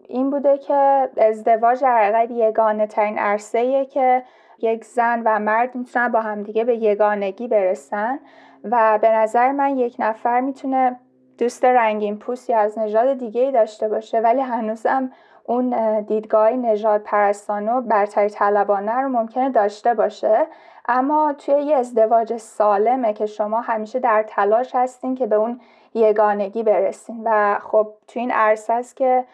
این 0.07 0.29
بوده 0.29 0.57
که 0.57 1.09
ازدواج 1.17 1.81
در 1.81 1.97
حقیقت 1.97 2.31
یگانه 2.31 2.87
ترین 2.87 3.19
عرصه 3.19 3.85
که 3.85 4.23
یک 4.59 4.85
زن 4.85 5.21
و 5.25 5.39
مرد 5.39 5.75
می‌تونن 5.75 6.11
با 6.11 6.21
همدیگه 6.21 6.63
به 6.63 6.75
یگانگی 6.75 7.47
برسن 7.47 8.19
و 8.63 8.99
به 9.01 9.11
نظر 9.11 9.51
من 9.51 9.77
یک 9.77 9.95
نفر 9.99 10.41
می‌تونه 10.41 10.99
دوست 11.37 11.65
رنگین 11.65 12.19
پوستی 12.19 12.53
از 12.53 12.79
نژاد 12.79 13.17
دیگه 13.17 13.41
ای 13.41 13.51
داشته 13.51 13.87
باشه 13.87 14.19
ولی 14.19 14.41
هنوزم 14.41 15.11
اون 15.43 16.01
دیدگاه 16.01 16.51
نژاد 16.51 17.01
پرستانه 17.01 17.71
و 17.71 17.81
برتری 17.81 18.29
طلبانه 18.29 18.91
رو 18.91 19.09
ممکنه 19.09 19.49
داشته 19.49 19.93
باشه. 19.93 20.47
اما 20.87 21.33
توی 21.33 21.61
یه 21.61 21.75
ازدواج 21.75 22.37
سالمه 22.37 23.13
که 23.13 23.25
شما 23.25 23.61
همیشه 23.61 23.99
در 23.99 24.25
تلاش 24.27 24.75
هستین 24.75 25.15
که 25.15 25.27
به 25.27 25.35
اون 25.35 25.61
یگانگی 25.93 26.63
برسین 26.63 27.21
و 27.25 27.59
خب 27.61 27.87
توی 28.07 28.19
این 28.19 28.31
عرصه 28.31 28.73
است 28.73 28.95
که 28.95 29.25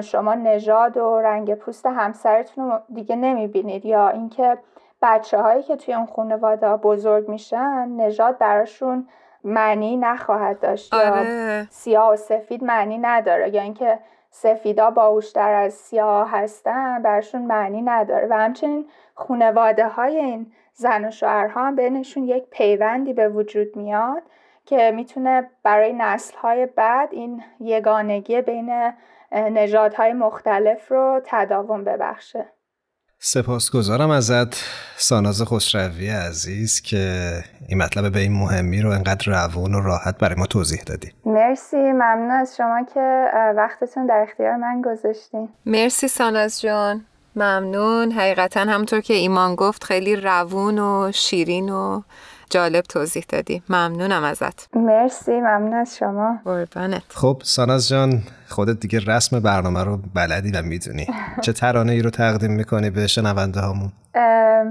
شما 0.00 0.34
نژاد 0.34 0.96
و 0.96 1.20
رنگ 1.20 1.54
پوست 1.54 1.86
همسرتون 1.86 2.70
رو 2.70 2.78
دیگه 2.94 3.16
نمی‌بینید 3.16 3.86
یا 3.86 4.08
اینکه 4.08 4.58
بچه 5.02 5.38
هایی 5.38 5.62
که 5.62 5.76
توی 5.76 5.94
اون 5.94 6.06
خانواده 6.06 6.76
بزرگ 6.76 7.28
میشن 7.28 7.88
نژاد 7.88 8.38
براشون 8.38 9.08
معنی 9.44 9.96
نخواهد 9.96 10.60
داشت 10.60 10.94
آره. 10.94 11.06
یا 11.06 11.66
سیاه 11.70 12.12
و 12.12 12.16
سفید 12.16 12.64
معنی 12.64 12.98
نداره 12.98 13.54
یا 13.54 13.62
اینکه 13.62 13.98
سفیدا 14.30 14.90
باوشتر 14.90 15.54
از 15.54 15.72
سیاه 15.74 16.30
هستن 16.30 17.02
برشون 17.02 17.42
معنی 17.42 17.82
نداره 17.82 18.26
و 18.30 18.32
همچنین 18.32 18.86
خونواده 19.14 19.88
های 19.88 20.16
این 20.16 20.52
زن 20.80 21.04
و 21.04 21.10
شوهرها 21.10 21.66
هم 21.66 21.76
بینشون 21.76 22.24
یک 22.24 22.44
پیوندی 22.50 23.12
به 23.12 23.28
وجود 23.28 23.76
میاد 23.76 24.22
که 24.66 24.92
می‌تونه 24.94 25.50
برای 25.62 25.92
نسل 25.92 26.36
های 26.36 26.66
بعد 26.66 27.08
این 27.12 27.42
یگانگی 27.60 28.40
بین 28.40 28.92
نژادهای 29.32 30.12
مختلف 30.12 30.88
رو 30.88 31.20
تداوم 31.24 31.84
ببخشه. 31.84 32.44
سپاسگزارم 33.18 34.10
ازت 34.10 34.54
ساناز 34.96 35.42
خسروی 35.42 36.10
عزیز 36.10 36.82
که 36.82 37.32
این 37.68 37.82
مطلب 37.82 38.12
به 38.12 38.18
این 38.18 38.32
مهمی 38.32 38.82
رو 38.82 38.90
انقدر 38.90 39.32
روون 39.32 39.74
و 39.74 39.80
راحت 39.80 40.18
برای 40.18 40.34
ما 40.34 40.46
توضیح 40.46 40.82
دادی. 40.82 41.12
مرسی 41.24 41.76
ممنون 41.76 42.30
از 42.30 42.56
شما 42.56 42.86
که 42.94 43.30
وقتتون 43.56 44.06
در 44.06 44.26
اختیار 44.28 44.56
من 44.56 44.82
گذاشتین. 44.82 45.48
مرسی 45.66 46.08
ساناز 46.08 46.60
جان. 46.60 47.04
ممنون. 47.36 48.12
حقیقتا 48.12 48.60
همونطور 48.60 49.00
که 49.00 49.14
ایمان 49.14 49.54
گفت 49.54 49.84
خیلی 49.84 50.16
روون 50.16 50.78
و 50.78 51.12
شیرین 51.14 51.68
و 51.68 52.02
جالب 52.50 52.84
توضیح 52.84 53.24
دادی. 53.28 53.62
ممنونم 53.68 54.24
ازت. 54.24 54.68
مرسی 54.76 55.32
ممنون 55.32 55.74
از 55.74 55.96
شما. 55.96 56.38
قربانت. 56.44 57.02
خب 57.08 57.42
ساناز 57.44 57.88
جان 57.88 58.22
خودت 58.48 58.80
دیگه 58.80 59.00
رسم 59.06 59.40
برنامه 59.40 59.84
رو 59.84 59.98
بلدی 60.14 60.50
و 60.50 60.62
می‌دونی. 60.62 61.06
چه 61.42 61.52
ترانه 61.52 61.92
ای 61.92 62.02
رو 62.02 62.10
تقدیم 62.10 62.52
می‌کنی 62.52 62.90
به 62.90 63.06
شنونده 63.06 63.60
هامون؟ 63.60 63.92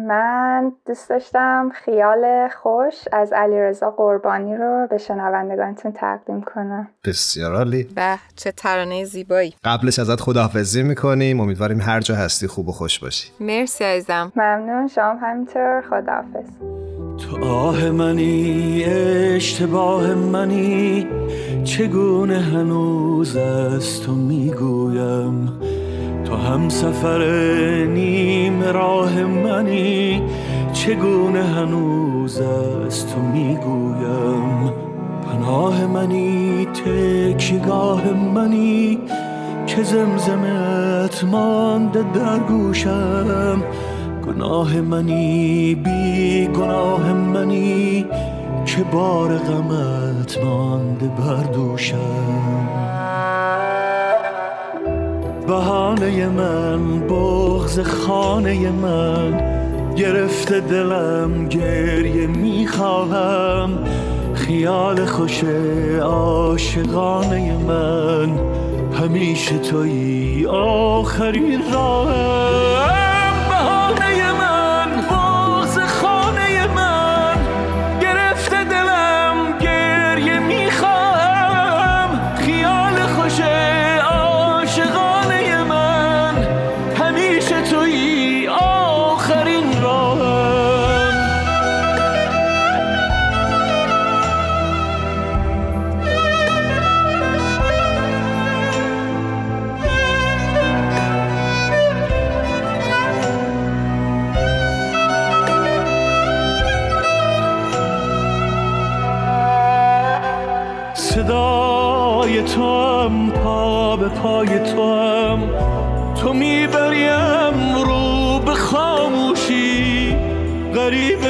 من 0.08 0.72
دوست 0.88 1.10
داشتم 1.10 1.72
خیال 1.86 2.50
خوش 2.62 2.96
از 3.12 3.34
علیرضا 3.34 3.92
قربانی 3.92 4.56
رو 4.56 4.88
به 4.90 4.98
شنوندگانتون 4.98 5.92
تقدیم 5.92 6.42
کنم. 6.42 6.88
بسیار 7.06 7.56
عالی. 7.56 7.84
به 7.84 8.18
چه 8.36 8.52
ترانه 8.52 9.06
زیبایی. 9.06 9.56
قبلش 9.64 10.00
ازت 10.00 10.22
خداحافظی 10.22 10.84
می‌کنیم. 10.84 11.40
امیدواریم 11.40 11.82
هر 11.82 12.00
جا 12.00 12.16
هستی 12.16 12.48
خوب 12.48 12.70
و 12.70 12.72
خوش 12.72 13.00
باشی. 13.00 13.32
مرسی 13.40 13.84
عزیزم. 13.84 14.32
ممنون 14.36 14.88
شما 14.88 15.16
همینطور. 15.22 15.84
خداحافظ. 15.90 16.50
تو 17.20 17.46
آه 17.46 17.90
منی 17.90 18.84
اشتباه 18.84 20.14
منی 20.14 21.06
چگونه 21.64 22.40
هنوز 22.40 23.36
از 23.36 24.02
تو 24.02 24.12
می‌گویم؟ 24.12 25.52
تو 26.26 26.36
هم 26.36 26.70
سفر 26.70 27.24
نیم 27.86 28.64
راه 28.64 29.24
منی 29.24 30.22
چگونه 30.74 31.44
هنوز 31.44 32.42
از 32.42 33.08
تو 33.08 33.22
می‌گویم؟ 33.22 34.74
پناه 35.22 35.86
منی 35.88 36.66
تکیگاه 36.66 38.14
منی 38.36 39.00
که 39.68 39.84
زمزمت 39.84 41.24
مانده 41.24 42.04
در 42.14 42.40
گوشم. 42.40 43.64
گناه 44.30 44.82
منی 44.82 45.76
بی 45.76 46.48
گناه 46.48 47.14
منی 47.14 48.06
که 48.66 48.84
بار 48.84 49.38
غمت 49.38 50.44
مانده 50.44 51.08
بر 51.08 51.44
دوشم. 51.44 52.70
بهانه 55.48 56.28
من 56.28 57.00
بغز 57.00 57.80
خانه 57.80 58.70
من 58.70 59.42
گرفته 59.96 60.60
دلم 60.60 61.48
گریه 61.48 62.28
می‌خواهم. 62.28 63.70
خیال 64.34 65.06
خوش 65.06 65.44
عاشقانه 66.02 67.58
من 67.58 68.30
همیشه 69.02 69.58
توی 69.58 70.46
آخرین 70.46 71.62
راهم. 71.74 73.09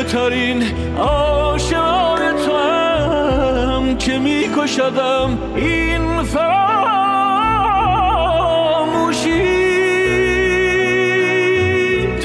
غریب 0.09 0.29
ترین 0.29 0.63
آشنای 0.99 2.33
تو 2.45 2.55
هم 2.57 3.97
که 3.97 4.17
میکشدم 4.17 5.37
این 5.55 6.23
فراموشی. 6.23 6.49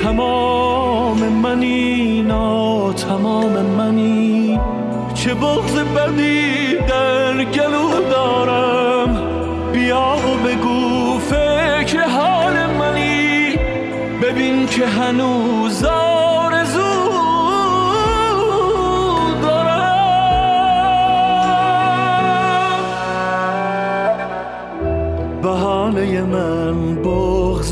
تمام 0.03 1.19
منی 1.19 2.23
نا 2.23 2.93
تمام 2.93 3.53
منی. 3.53 4.61
چه 5.15 5.35
بغض 5.35 5.79
بدی 5.79 6.77
در 6.89 7.45
گلو 7.45 8.11
دارم. 8.11 9.23
بیا 9.73 10.17
بگو 10.47 11.19
فکر 11.19 12.01
حال 12.09 12.67
منی. 12.67 13.59
ببین 14.23 14.67
که 14.67 14.87
هنوز 14.87 15.85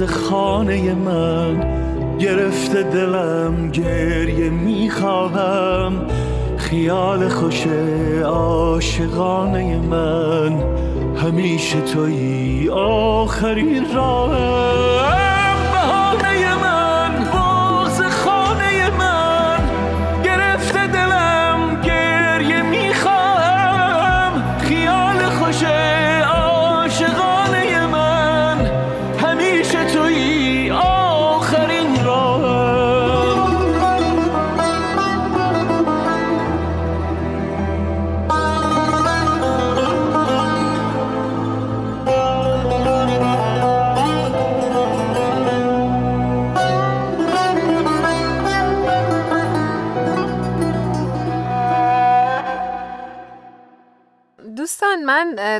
خانه 0.07 0.95
من 0.95 1.83
گرفته 2.19 2.83
دلم 2.83 3.71
گریه 3.71 4.51
می‌خواهم. 4.51 5.93
خیال 6.57 7.29
خوش 7.29 7.67
عاشقانه 8.25 9.81
من 9.81 10.53
همیشه 11.17 11.81
توی 11.81 12.69
آخرین 12.71 13.95
راه 13.95 15.22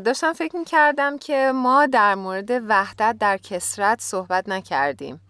داشتم 0.01 0.33
فکر 0.33 0.57
می 0.57 0.65
کردم 0.65 1.19
که 1.19 1.53
ما 1.55 1.87
در 1.87 2.15
مورد 2.15 2.51
وحدت 2.69 3.17
در 3.21 3.37
کسرت 3.37 4.01
صحبت 4.01 4.49
نکردیم. 4.49 5.21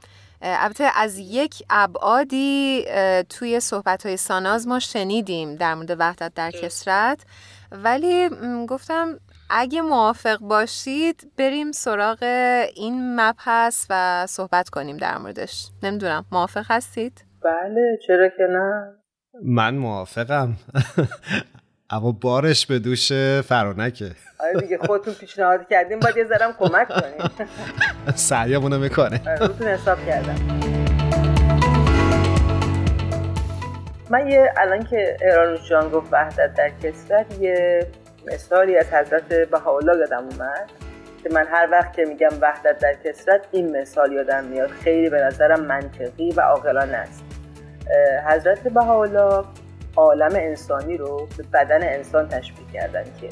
البته 0.42 0.88
از 0.94 1.18
یک 1.18 1.62
ابعادی 1.70 2.84
توی 3.28 3.60
صحبت 3.60 4.06
های 4.06 4.16
ساناز 4.16 4.68
ما 4.68 4.78
شنیدیم 4.78 5.56
در 5.56 5.74
مورد 5.74 5.96
وحدت 5.98 6.34
در 6.34 6.50
کسرت. 6.50 7.24
ولی 7.72 8.28
گفتم 8.68 9.18
اگه 9.50 9.82
موافق 9.82 10.38
باشید 10.38 11.32
بریم 11.38 11.72
سراغ 11.72 12.22
این 12.74 13.20
مبحث 13.20 13.86
و 13.90 14.26
صحبت 14.26 14.68
کنیم 14.68 14.96
در 14.96 15.18
موردش. 15.18 15.68
نمی‌دونم 15.82 16.24
موافق 16.32 16.64
هستید؟ 16.68 17.24
بله 17.44 17.98
چرا 18.06 18.28
که 18.28 18.42
نه. 18.50 18.94
من 19.42 19.74
موافقم. 19.74 20.56
اما 21.92 22.12
بارش 22.12 22.66
به 22.66 22.78
دوش 22.78 23.12
فرانکه. 23.40 24.10
آره 24.40 24.60
دیگه 24.60 24.78
خودتون 24.78 25.14
پیشنهاد 25.14 25.68
کردیم 25.68 25.98
باید 25.98 26.16
یه 26.16 26.24
ذرم 26.24 26.52
کمک 26.58 26.88
کنیم 26.88 27.48
سعیمونو 28.14 28.78
می‌کنه. 28.78 29.20
آره، 29.26 29.38
روتون 29.38 29.68
حساب 29.68 30.06
کردم. 30.06 30.34
من 34.10 34.30
یه 34.30 34.52
الان 34.56 34.84
که 34.84 35.16
ایرانوش 35.20 35.68
جان 35.68 35.88
گفت 35.90 36.12
وحدت 36.12 36.54
در 36.54 36.70
کسرت 36.82 37.38
یه 37.40 37.86
مثالی 38.26 38.76
از 38.76 38.86
حضرت 38.86 39.50
بهاءالله 39.50 39.98
یادم 39.98 40.24
اومد 40.24 40.70
که 41.22 41.28
من 41.32 41.46
هر 41.52 41.68
وقت 41.72 41.92
که 41.92 42.04
میگم 42.04 42.30
وحدت 42.40 42.78
در 42.78 42.94
کسرت 43.04 43.40
این 43.52 43.80
مثال 43.80 44.12
یادم 44.12 44.44
میاد. 44.44 44.70
خیلی 44.70 45.10
به 45.10 45.20
نظرم 45.20 45.60
منطقی 45.60 46.30
و 46.30 46.40
عاقلانه 46.40 46.96
است. 46.96 47.24
حضرت 48.26 48.68
بهاءالله 48.68 49.44
عالم 49.96 50.34
انسانی 50.34 50.96
رو 50.96 51.28
به 51.36 51.44
بدن 51.52 51.82
انسان 51.82 52.28
تشبیه 52.28 52.66
کردن 52.72 53.04
که 53.20 53.28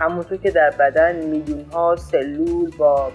همونطور 0.00 0.38
که 0.38 0.50
در 0.50 0.70
بدن 0.70 1.16
میلیون 1.16 1.64
ها 1.72 1.96
سلول 1.96 2.70
با 2.76 3.12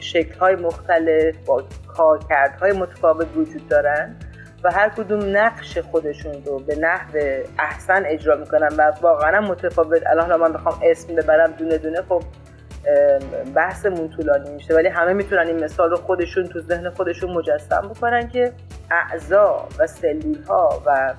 شکل 0.00 0.38
های 0.38 0.56
مختلف 0.56 1.36
با 1.46 1.64
کارکردهای 1.86 2.72
متفاوت 2.72 3.26
وجود 3.36 3.68
دارن 3.68 4.16
و 4.64 4.70
هر 4.70 4.88
کدوم 4.88 5.36
نقش 5.36 5.78
خودشون 5.78 6.44
رو 6.44 6.58
به 6.58 6.76
نحو 6.76 7.18
احسن 7.58 8.02
اجرا 8.06 8.36
می‌کنن 8.36 8.68
و 8.78 8.92
واقعا 9.00 9.40
متفاوت. 9.40 10.06
الان 10.06 10.40
من 10.40 10.52
بخوام 10.52 10.80
اسم 10.82 11.14
ببرم 11.14 11.52
دونه 11.52 11.78
دونه 11.78 12.02
خب 12.02 12.22
بحثمون 13.54 14.08
طولانی 14.08 14.50
میشه 14.50 14.74
ولی 14.74 14.88
همه 14.88 15.12
می‌تونن 15.12 15.46
این 15.46 15.64
مثال 15.64 15.90
رو 15.90 15.96
خودشون 15.96 16.48
تو 16.48 16.60
ذهن 16.60 16.90
خودشون 16.90 17.30
مجسم 17.30 17.88
بکنن 17.94 18.28
که 18.28 18.52
اعضا 18.90 19.68
و 19.78 19.86
سلول 19.86 20.42
ها 20.42 20.82
و 20.86 21.14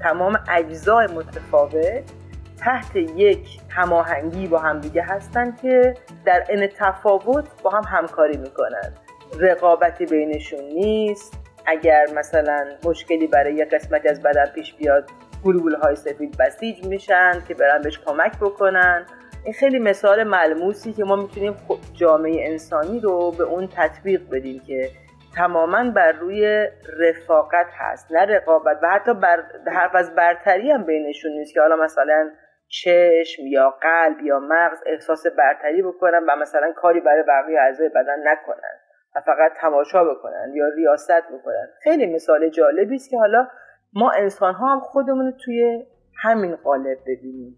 تمام 0.00 0.38
اجزای 0.48 1.06
متفاوت 1.06 2.12
تحت 2.58 2.96
یک 2.96 3.60
هماهنگی 3.68 4.46
با 4.46 4.58
هم 4.58 4.80
دیگه 4.80 5.02
هستن 5.02 5.56
که 5.62 5.94
در 6.24 6.44
ان 6.48 6.66
تفاوت 6.66 7.62
با 7.62 7.70
هم 7.70 7.84
همکاری 7.98 8.36
می‌کنن. 8.36 8.94
رقابتی 9.40 10.06
بینشون 10.06 10.64
نیست. 10.64 11.38
اگر 11.66 12.06
مثلا 12.16 12.66
مشکلی 12.84 13.26
برای 13.26 13.54
یک 13.54 13.74
قسمتی 13.74 14.08
از 14.08 14.22
بدن 14.22 14.46
پیش 14.46 14.74
بیاد 14.74 15.10
گلوبول 15.44 15.74
های 15.74 15.96
سفید 15.96 16.36
بسیج 16.36 16.84
میشن 16.84 17.42
که 17.48 17.54
برن 17.54 17.82
بهش 17.82 17.98
کمک 17.98 18.38
بکنن. 18.40 19.06
این 19.44 19.52
خیلی 19.52 19.78
مثال 19.78 20.24
ملموسی 20.24 20.92
که 20.92 21.04
ما 21.04 21.16
می‌تونیم 21.16 21.56
جامعه 21.92 22.50
انسانی 22.50 23.00
رو 23.00 23.30
به 23.30 23.44
اون 23.44 23.68
تطبیق 23.76 24.30
بدیم 24.30 24.62
که 24.66 24.90
تماما 25.36 25.90
بر 25.90 26.12
روی 26.12 26.68
رفاقت 26.98 27.66
هست 27.72 28.12
نه 28.12 28.20
رقابت. 28.20 28.78
و 28.82 28.88
حتی 28.88 29.14
بر 29.14 29.44
حرف 29.66 29.94
از 29.94 30.14
برتری 30.14 30.70
هم 30.70 30.84
بینشون 30.84 31.32
نیست 31.32 31.54
که 31.54 31.60
حالا 31.60 31.76
مثلا 31.76 32.30
چشم 32.68 33.46
یا 33.46 33.70
قلب 33.70 34.20
یا 34.20 34.40
مغز 34.40 34.78
احساس 34.86 35.26
برتری 35.26 35.82
بکنن 35.82 36.26
و 36.28 36.36
مثلا 36.40 36.72
کاری 36.76 37.00
برای 37.00 37.22
بقیه 37.22 37.60
اعضای 37.60 37.88
بدن 37.88 38.18
نکنن 38.24 38.78
و 39.16 39.20
فقط 39.20 39.52
تماشا 39.60 40.04
بکنن 40.04 40.52
یا 40.54 40.68
ریاست 40.76 41.22
بکنن 41.32 41.68
خیلی 41.82 42.06
مثال 42.06 42.48
جالبی 42.48 42.94
است 42.94 43.10
که 43.10 43.18
حالا 43.18 43.48
ما 43.92 44.10
انسان 44.10 44.54
ها 44.54 44.72
هم 44.72 44.80
خودمون 44.80 45.34
توی 45.44 45.86
همین 46.22 46.56
قالب 46.56 46.98
ببینیم. 47.06 47.56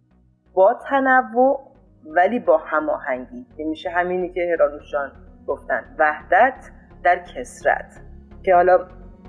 با 0.55 0.81
تنوع 0.91 1.76
ولی 2.07 2.39
با 2.39 2.59
هماهنگی. 2.59 3.47
که 3.57 3.65
میشه 3.65 3.91
همینی 3.91 4.29
که 4.29 4.41
هرانوشان 4.53 5.13
گفتن. 5.47 5.85
وحدت 5.99 6.71
در 7.05 7.19
کسرت. 7.19 8.01
که 8.43 8.55
حالا 8.55 8.79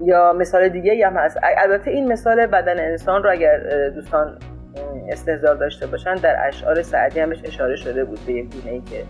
یا 0.01 0.33
مثال 0.33 0.69
دیگه 0.69 1.07
هم 1.07 1.17
هست. 1.17 1.37
البته 1.43 1.91
این 1.91 2.11
مثال 2.11 2.45
بدن 2.45 2.79
انسان 2.79 3.23
رو 3.23 3.31
اگر 3.31 3.89
دوستان 3.89 4.39
استهزار 5.09 5.55
داشته 5.55 5.87
باشن 5.87 6.15
در 6.15 6.47
اشعار 6.47 6.81
سعدی 6.81 7.19
همش 7.19 7.41
اشاره 7.43 7.75
شده 7.75 8.05
بود 8.05 8.19
به 8.25 8.33
یک 8.33 8.55
گونه 8.55 8.71
ای 8.71 8.81
که 8.81 9.03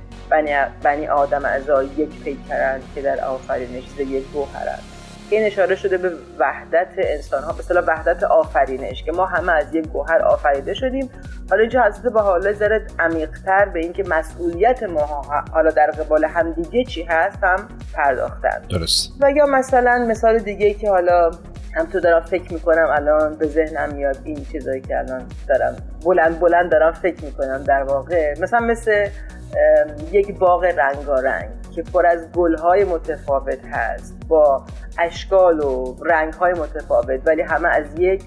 بنی, 0.84 1.08
آدم 1.08 1.46
اعضای 1.46 1.86
یک 1.86 2.24
پیکرند 2.24 2.84
که 2.96 3.02
در 3.02 3.26
آفرینش 3.26 4.00
یک 4.00 4.28
گوهرند. 4.34 4.97
این 5.30 5.46
اشاره 5.46 5.76
شده 5.76 5.98
به 5.98 6.12
وحدت 6.40 6.88
انسان 6.98 7.44
ها 7.44 7.56
مثلا 7.60 7.84
وحدت 7.88 8.24
آفرینش 8.24 9.04
که 9.04 9.12
ما 9.12 9.26
همه 9.26 9.52
از 9.52 9.76
یک 9.76 9.88
گوهر 9.88 10.22
آفریده 10.22 10.74
شدیم. 10.74 11.10
حالا 11.50 11.62
اینجا 11.62 11.82
حضرت 11.82 12.14
با 12.14 12.22
حالا 12.22 12.54
ذره 12.54 12.88
عمیقتر 13.00 13.66
به 13.66 13.80
اینکه 13.80 14.04
مسئولیت 14.08 14.84
ما 14.84 15.22
حالا 15.54 15.72
در 15.72 15.92
قبال 15.92 16.26
همدیگه 16.26 16.84
چی 16.84 17.04
هست 17.04 17.38
هم 17.44 17.68
پرداختن. 17.94 18.62
درست. 18.70 19.12
و 19.22 19.32
یا 19.32 19.46
مثلا 19.46 20.06
مثال 20.10 20.38
دیگه 20.38 20.74
که 20.74 20.90
حالا 20.90 21.32
هم 21.76 21.86
تو 21.86 22.00
دارم 22.00 22.22
فکر 22.22 22.54
می‌کنم 22.54 22.88
الان 22.92 23.36
به 23.36 23.48
ذهنم 23.48 23.94
میاد 23.94 24.18
این 24.24 24.46
چیزایی 24.52 24.82
که 24.82 24.98
الان 24.98 25.26
دارم 25.48 25.76
بلند 26.06 26.40
بلند 26.40 26.72
دارم 26.72 26.94
فکر 26.94 27.26
می‌کنم 27.26 27.64
در 27.64 27.84
واقع 27.84 28.34
مثلا 28.42 28.60
مثل 28.60 29.08
یک 30.12 30.40
باغ 30.40 30.64
رنگارنگ 30.64 31.50
که 31.76 31.84
پر 31.84 32.06
از 32.06 32.32
گلهای 32.32 32.84
متفاوت 32.84 33.66
هست 33.72 34.16
با 34.28 34.66
اشکال 35.00 35.60
و 35.60 35.96
رنگهای 36.06 36.54
متفاوت 36.54 37.22
ولی 37.26 37.42
همه 37.42 37.68
از 37.68 37.86
یک 38.00 38.24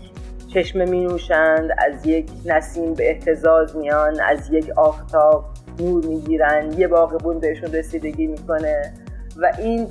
چشمه 0.55 0.85
می 0.85 1.05
نوشند 1.05 1.71
از 1.79 2.07
یک 2.07 2.31
نسیم 2.45 2.95
به 2.95 3.11
احتزاز 3.11 3.77
میان 3.77 4.21
از 4.21 4.51
یک 4.51 4.71
آفتاب 4.77 5.45
نور 5.81 6.05
می‌گیرن 6.05 6.73
یه 6.79 6.89
باغبون 6.89 7.39
بهشون 7.39 7.73
رسیدگی 7.73 8.27
می‌کنه. 8.27 8.93
و 9.43 9.53
این 9.59 9.89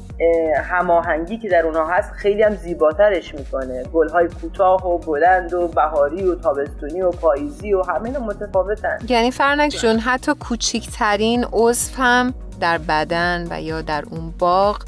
هماهنگی 0.56 1.38
که 1.38 1.50
در 1.50 1.66
اونها 1.66 1.86
هست 1.86 2.12
خیلی 2.12 2.44
هم 2.44 2.56
زیباترش 2.56 3.36
می‌کنه. 3.36 3.84
گلهای 3.94 4.28
کوتاه 4.42 4.88
و 4.88 4.98
بلند 4.98 5.54
و 5.54 5.68
بهاری 5.68 6.24
و 6.24 6.36
تابستونی 6.36 7.02
و 7.02 7.12
پاییزی 7.12 7.74
و 7.74 7.82
همه 7.82 8.18
متفاوتن. 8.18 8.98
یعنی 9.10 9.32
فرنک 9.32 9.72
جون 9.72 10.00
حتی 10.00 10.34
کوچیکترین 10.40 11.46
عضو 11.54 11.96
هم 11.98 12.34
در 12.62 12.78
بدن 12.78 13.48
و 13.52 13.62
یا 13.62 13.82
در 13.82 14.04
اون 14.12 14.34
باغ 14.40 14.84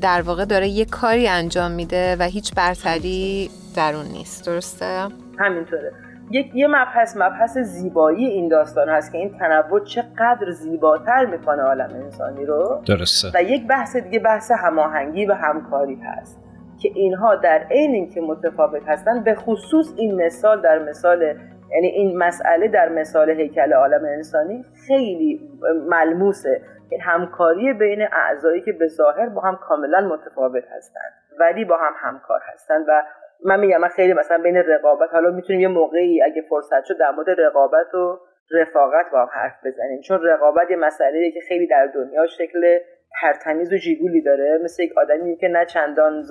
در 0.00 0.22
واقع 0.22 0.44
داره 0.44 0.68
یه 0.68 0.84
کاری 0.84 1.28
انجام 1.28 1.70
میده 1.70 2.16
و 2.18 2.22
هیچ 2.22 2.54
برتری 2.54 3.50
در 3.76 3.94
اون 3.94 4.06
نیست. 4.06 4.46
درسته؟ 4.46 5.08
همینطوره. 5.38 5.92
یک 6.30 6.50
یه 6.54 6.66
مبحث 6.66 7.16
مبحث 7.16 7.58
زیبایی 7.58 8.26
این 8.26 8.48
داستان 8.48 8.88
هست 8.88 9.12
که 9.12 9.18
این 9.18 9.38
تنوع 9.38 9.84
چقدر 9.84 10.50
زیباتر 10.50 11.26
می‌کنه 11.26 11.62
عالم 11.62 11.90
انسانی 11.94 12.46
رو. 12.46 12.82
درسته. 12.86 13.28
و 13.34 13.42
یک 13.42 13.66
بحث 13.66 13.96
دیگه 13.96 14.18
بحث 14.18 14.50
هماهنگی 14.50 15.26
و 15.26 15.34
همکاری 15.34 15.94
هست 15.94 16.40
که 16.82 16.90
اینها 16.94 17.36
در 17.36 17.66
عین 17.70 17.94
اینکه 17.94 18.20
متفاوت 18.20 18.88
هستن 18.88 19.24
به 19.24 19.34
خصوص 19.34 19.92
این 19.96 20.26
مثال 20.26 20.62
در 20.62 20.78
مثال 20.78 21.22
یعنی 21.70 21.86
این 21.86 22.18
مسئله 22.18 22.68
در 22.68 22.88
مثال 22.88 23.30
هیکل 23.30 23.72
عالم 23.72 24.04
انسانی 24.04 24.64
خیلی 24.86 25.50
ملموسه 25.88 26.62
این 26.90 27.00
همکاری 27.00 27.72
بین 27.72 28.02
اعضایی 28.12 28.60
که 28.60 28.72
به 28.72 28.88
ظاهر 28.88 29.28
با 29.28 29.40
هم 29.40 29.56
کاملا 29.56 30.00
متفاوت 30.00 30.64
هستند 30.76 31.12
ولی 31.40 31.64
با 31.64 31.76
هم 31.76 31.92
همکار 31.96 32.40
هستند 32.52 32.84
و 32.88 33.02
من 33.44 33.60
میگم 33.60 33.76
من 33.76 33.88
خیلی 33.88 34.12
مثلا 34.12 34.38
بین 34.38 34.56
رقابت 34.56 35.08
حالا 35.12 35.30
می‌تونیم 35.30 35.60
یه 35.60 35.68
موقعی 35.68 36.22
اگه 36.22 36.42
فرصت 36.50 36.84
شد 36.84 36.98
در 36.98 37.10
مورد 37.10 37.40
رقابت 37.40 37.94
و 37.94 38.20
رفاقت 38.50 39.10
با 39.12 39.20
هم 39.20 39.28
حرف 39.32 39.52
بزنیم. 39.64 40.00
چون 40.00 40.20
رقابت 40.22 40.70
یه 40.70 40.76
مسئله 40.76 41.30
که 41.30 41.40
خیلی 41.48 41.66
در 41.66 41.86
دنیا 41.94 42.26
شکل 42.26 42.78
ترتمیز 43.20 43.72
و 43.72 43.76
جیگولی 43.76 44.20
داره. 44.20 44.60
مثل 44.64 44.82
یک 44.82 44.98
آدمی 44.98 45.36
که 45.36 45.48
نه 45.48 45.64
چندان 45.64 46.24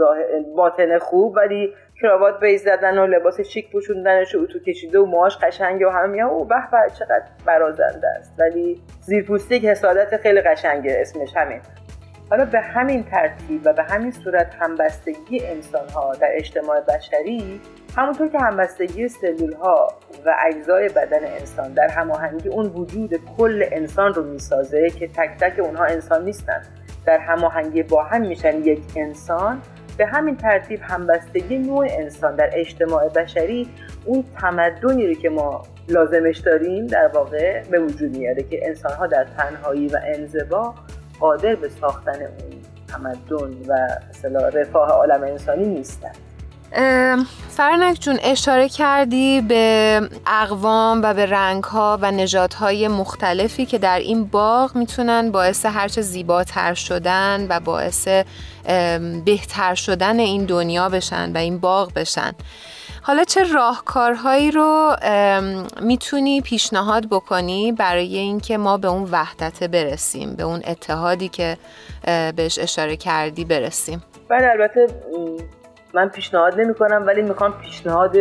باطن 0.55 0.97
خوب 0.97 1.35
ولی 1.35 1.73
کراوات 2.01 2.39
بیز 2.39 2.63
زدن 2.63 2.97
و 2.97 3.07
لباس 3.07 3.41
شیک 3.41 3.71
پوشوندنش 3.71 4.35
و 4.35 4.39
اتو 4.39 4.59
کشیده 4.59 4.99
و 4.99 5.05
موهاش 5.05 5.37
قشنگه 5.37 5.87
و 5.87 5.89
هم 5.89 6.29
او 6.29 6.45
به 6.45 6.55
به 6.71 6.77
چقدر 6.99 7.25
برازنده 7.45 8.07
است. 8.07 8.39
ولی 8.39 8.81
زیرپوستی 9.01 9.55
یک 9.55 9.65
حسادت 9.65 10.17
خیلی 10.17 10.41
قشنگه 10.41 10.97
اسمش 11.01 11.37
همین. 11.37 11.61
حالا 12.29 12.45
به 12.45 12.59
همین 12.59 13.03
ترتیب 13.03 13.61
و 13.65 13.73
به 13.73 13.83
همین 13.83 14.11
صورت 14.11 14.55
همبستگی 14.59 15.45
انسان 15.45 15.89
ها 15.89 16.13
در 16.15 16.29
اجتماع 16.31 16.81
بشری 16.81 17.61
همونطور 17.97 18.27
که 18.27 18.39
همبستگی 18.39 19.07
سلول 19.07 19.53
ها 19.53 19.87
و 20.25 20.35
اجزای 20.47 20.89
بدن 20.89 21.25
انسان 21.39 21.73
در 21.73 21.87
هماهنگی 21.87 22.49
اون 22.49 22.65
وجود 22.65 23.19
کل 23.37 23.65
انسان 23.71 24.13
رو 24.13 24.23
می‌سازه 24.23 24.89
که 24.89 25.07
تک 25.07 25.37
تک 25.39 25.59
اونها 25.59 25.85
انسان 25.85 26.25
نیستن. 26.25 26.61
در 27.05 27.17
هماهنگی 27.17 27.83
با 27.83 28.03
هم 28.03 28.21
میشن 28.21 28.63
یک 28.63 28.81
انسان. 28.95 29.61
به 29.97 30.05
همین 30.05 30.37
ترتیب 30.37 30.79
همبستگی 30.83 31.57
نوع 31.57 31.87
انسان 31.89 32.35
در 32.35 32.49
اجتماع 32.53 33.09
بشری 33.09 33.69
اون 34.05 34.23
تمدنی 34.41 35.07
رو 35.07 35.13
که 35.13 35.29
ما 35.29 35.63
لازمش 35.87 36.37
داریم 36.37 36.87
در 36.87 37.07
واقع 37.07 37.63
به 37.63 37.79
وجود 37.79 38.17
میاره 38.17 38.43
که 38.43 38.67
انسان 38.67 38.93
ها 38.93 39.07
در 39.07 39.25
تنهایی 39.37 39.87
و 39.87 39.99
انزوا 40.05 40.75
قادر 41.19 41.55
به 41.55 41.69
ساختن 41.81 42.21
اون 42.21 42.61
تمدن 42.87 43.57
و 43.67 43.87
مثلا 44.09 44.47
رفاه 44.47 44.89
عالم 44.89 45.23
انسانی 45.23 45.65
نیستن. 45.65 46.11
فرنک 47.49 47.99
جون 47.99 48.19
اشاره 48.23 48.69
کردی 48.69 49.41
به 49.41 50.01
اقوام 50.27 51.01
و 51.03 51.13
به 51.13 51.25
رنگ 51.25 51.63
ها 51.63 51.99
و 52.01 52.11
نجات 52.11 52.53
های 52.53 52.87
مختلفی 52.87 53.65
که 53.65 53.77
در 53.77 53.99
این 53.99 54.23
باغ 54.25 54.75
می‌تونن 54.75 55.31
باعث 55.31 55.65
هرچه 55.65 56.01
زیباتر 56.01 56.73
شدن 56.73 57.47
و 57.49 57.59
باعث 57.59 58.07
بهتر 59.25 59.75
شدن 59.75 60.19
این 60.19 60.45
دنیا 60.45 60.89
بشن 60.89 61.31
و 61.31 61.37
این 61.37 61.57
باغ 61.59 61.93
بشن. 61.93 62.31
حالا 63.09 63.23
چه 63.23 63.53
راهکارهایی 63.53 64.51
رو 64.51 64.95
می‌تونی 65.81 66.41
پیشنهاد 66.41 67.05
بکنی 67.11 67.71
برای 67.71 68.17
اینکه 68.17 68.57
ما 68.57 68.77
به 68.77 68.87
اون 68.87 69.09
وحدت 69.11 69.63
برسیم 69.63 70.35
به 70.35 70.43
اون 70.43 70.61
اتحادی 70.67 71.29
که 71.29 71.57
بهش 72.35 72.59
اشاره 72.59 72.95
کردی 72.95 73.45
برسیم؟ 73.45 74.03
بله 74.29 74.47
البته 74.47 74.87
من 75.93 76.09
پیشنهاد 76.09 76.61
نمی 76.61 76.73
کنم 76.73 77.03
ولی 77.07 77.21
می‌خوام 77.21 77.53
پیشنهاد 77.61 78.17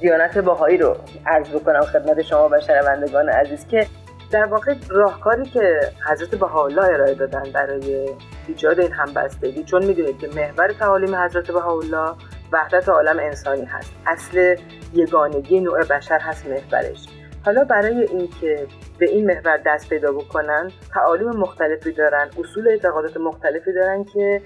دیانت 0.00 0.38
باهایی 0.38 0.78
رو 0.78 0.96
عرض 1.26 1.48
بکنم 1.48 1.80
خدمت 1.80 2.22
شما 2.22 2.48
و 2.52 2.60
شنوندگان 2.60 3.28
عزیز 3.28 3.66
که 3.66 3.86
در 4.30 4.44
واقع 4.44 4.74
راهکاری 4.88 5.44
که 5.44 5.80
حضرت 6.10 6.34
بهاءالله 6.34 6.84
ارائه 6.84 7.14
دادن 7.14 7.42
برای 7.54 8.08
ایجاد 8.48 8.80
این 8.80 8.92
همبستگی 8.92 9.64
چون 9.64 9.84
می‌دونید 9.84 10.18
که 10.18 10.28
محور 10.36 10.72
تعالیم 10.72 11.14
حضرت 11.14 11.50
بهاءالله 11.50 12.14
وحدت 12.52 12.88
عالم 12.88 13.18
انسانی 13.18 13.64
هست. 13.64 13.92
اصل 14.06 14.56
یگانگی 14.94 15.60
نوع 15.60 15.84
بشر 15.84 16.18
هست 16.18 16.46
محورش. 16.46 17.08
حالا 17.44 17.64
برای 17.64 18.02
اینکه 18.02 18.66
به 18.98 19.10
این 19.10 19.26
محور 19.26 19.56
دست 19.66 19.88
پیدا 19.88 20.12
بکنن 20.12 20.70
تعالیم 20.94 21.28
مختلفی 21.28 21.92
دارن 21.92 22.30
اصول 22.38 22.68
اعتقادات 22.68 23.16
مختلفی 23.16 23.72
دارن 23.72 24.04
که 24.04 24.42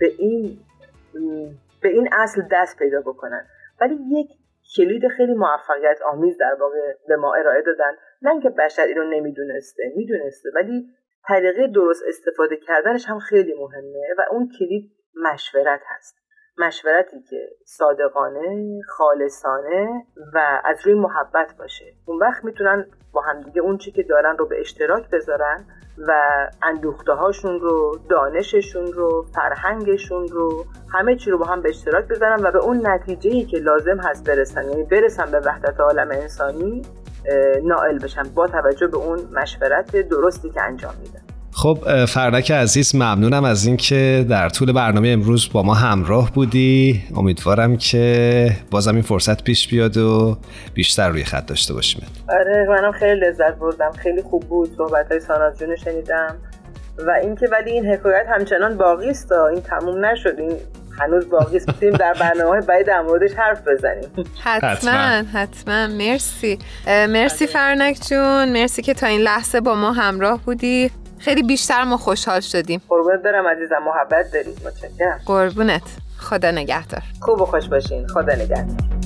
به 0.00 0.06
این 0.18 0.58
به 1.82 1.88
این 1.88 2.08
اصل 2.12 2.42
دست 2.52 2.78
پیدا 2.78 3.00
بکنن. 3.00 3.46
ولی 3.80 3.98
یک 4.10 4.28
کلید 4.76 5.08
خیلی 5.08 5.34
موفقیت 5.34 5.98
آمیز 6.12 6.38
در 6.38 6.56
واقع 6.60 6.92
به 7.08 7.16
ما 7.16 7.34
ارائه 7.34 7.62
دادن. 7.62 7.92
نه 8.22 8.30
اینکه 8.30 8.50
بشر 8.50 8.82
اینو 8.82 9.04
نمی‌دونسته 9.04 9.82
می‌دونسته 9.96 10.48
ولی 10.54 10.86
طریقه 11.28 11.66
درست 11.66 12.02
استفاده 12.08 12.56
کردنش 12.56 13.06
هم 13.06 13.18
خیلی 13.18 13.54
مهمه 13.54 14.14
و 14.18 14.24
اون 14.30 14.48
کلید 14.58 14.92
مشورت 15.22 15.80
هست. 15.96 16.23
مشورتی 16.58 17.22
که 17.22 17.48
صادقانه 17.64 18.80
خالصانه 18.88 20.06
و 20.34 20.60
از 20.64 20.86
روی 20.86 20.94
محبت 20.94 21.54
باشه. 21.58 21.84
اون 22.06 22.18
وقت 22.18 22.44
می‌تونن 22.44 22.86
با 23.12 23.20
همدیگه 23.20 23.60
اون 23.60 23.78
چی 23.78 23.92
که 23.92 24.02
دارن 24.02 24.36
رو 24.36 24.46
به 24.46 24.60
اشتراک 24.60 25.10
بذارن 25.10 25.64
و 26.08 26.12
اندوخته 26.62 27.12
هاشون 27.12 27.60
رو 27.60 27.98
دانششون 28.08 28.92
رو 28.92 29.26
فرهنگشون 29.34 30.28
رو 30.28 30.64
همه 30.92 31.16
چی 31.16 31.30
رو 31.30 31.38
با 31.38 31.44
هم 31.44 31.62
به 31.62 31.68
اشتراک 31.68 32.08
بذارن 32.08 32.46
و 32.46 32.50
به 32.50 32.58
اون 32.58 32.86
نتیجه 32.86 33.30
ای 33.30 33.44
که 33.44 33.58
لازم 33.58 34.00
هست 34.00 34.28
برسن. 34.28 34.70
یعنی 34.70 34.82
برسن 34.82 35.30
به 35.30 35.40
وحدت 35.40 35.80
عالم 35.80 36.10
انسانی 36.10 36.82
نائل 37.62 37.98
بشن 37.98 38.22
با 38.34 38.46
توجه 38.46 38.86
به 38.86 38.96
اون 38.96 39.18
مشورت 39.32 39.96
درستی 39.96 40.50
که 40.50 40.62
انجام 40.62 40.94
میدن. 41.02 41.23
خب 41.56 42.04
فردک 42.04 42.50
عزیز 42.50 42.94
ممنونم 42.94 43.44
از 43.44 43.66
اینکه 43.66 44.26
در 44.28 44.48
طول 44.48 44.72
برنامه 44.72 45.08
امروز 45.08 45.48
با 45.52 45.62
ما 45.62 45.74
همراه 45.74 46.32
بودی. 46.32 47.02
امیدوارم 47.16 47.76
که 47.76 48.50
بازم 48.70 48.94
این 48.94 49.02
فرصت 49.02 49.44
پیش 49.44 49.68
بیاد 49.68 49.96
و 49.96 50.38
بیشتر 50.74 51.08
روی 51.08 51.24
خط 51.24 51.46
داشته 51.46 51.74
باشیم. 51.74 52.06
آره 52.28 52.66
منم 52.68 52.92
خیلی 52.92 53.20
لذت 53.20 53.54
بردم. 53.54 53.90
خیلی 54.02 54.22
خوب 54.22 54.42
بود 54.42 54.70
صحبت 54.76 55.08
های 55.10 55.20
ساناز 55.20 55.58
جون 55.58 55.76
شنیدم. 55.76 56.36
و 57.06 57.10
اینکه 57.10 57.48
ولی 57.52 57.70
این 57.70 57.86
حکایت 57.86 58.26
همچنان 58.28 58.76
باقی 58.76 59.10
است 59.10 59.32
این 59.32 59.60
تموم 59.60 60.04
نشد. 60.04 60.34
این 60.38 60.52
هنوز 60.98 61.30
باقی 61.30 61.56
است. 61.56 61.80
در 61.80 62.14
برنامه 62.20 62.60
باید 62.60 62.86
در 62.86 63.02
موردش 63.02 63.30
حرف 63.36 63.68
بزنیم. 63.68 64.08
حتما 64.44 64.90
حتما. 65.32 65.86
مرسی. 65.86 66.58
مرسی 66.86 67.46
فرنک 67.46 67.98
جون. 68.08 68.52
مرسی 68.52 68.82
که 68.82 68.94
تا 68.94 69.06
این 69.06 69.20
لحظه 69.20 69.60
با 69.60 69.74
ما 69.74 69.92
همراه 69.92 70.40
بودی. 70.44 70.90
خیلی 71.24 71.42
بیشتر 71.42 71.84
ما 71.84 71.96
خوشحال 71.96 72.40
شدیم. 72.40 72.82
قربونت 72.88 73.22
برم 73.22 73.46
عزیزم 73.46 73.78
محبت 73.86 74.32
دارید 74.32 74.66
متشکرم. 74.66 75.20
قربونت. 75.26 75.82
خدا 76.18 76.50
نگهدار. 76.50 77.02
خوب 77.20 77.40
و 77.40 77.46
خوش 77.46 77.68
باشین. 77.68 78.06
خدا 78.06 78.34
نگهدار. 78.34 79.03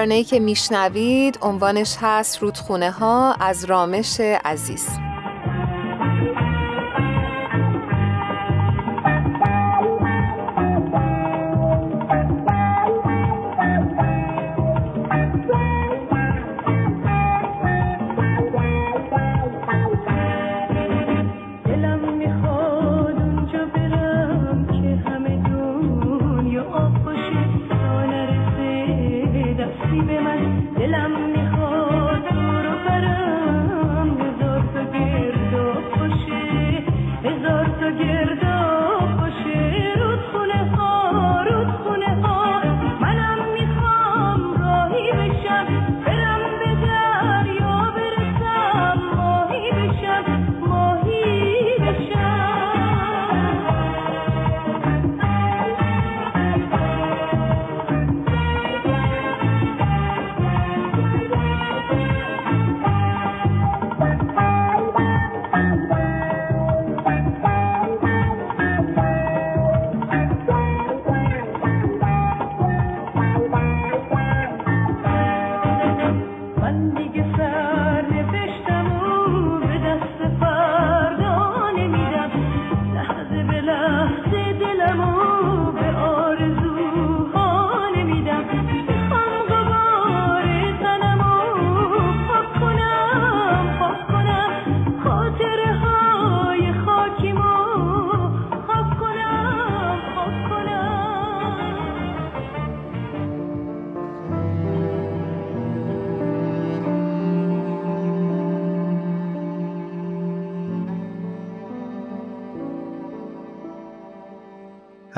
ترانه‌ای 0.00 0.24
که 0.24 0.40
میشنوید 0.40 1.38
عنوانش 1.42 1.96
هست 2.00 2.38
رودخونه 2.42 2.90
ها 2.90 3.32
از 3.32 3.64
رامش 3.64 4.20
عزیز. 4.20 5.09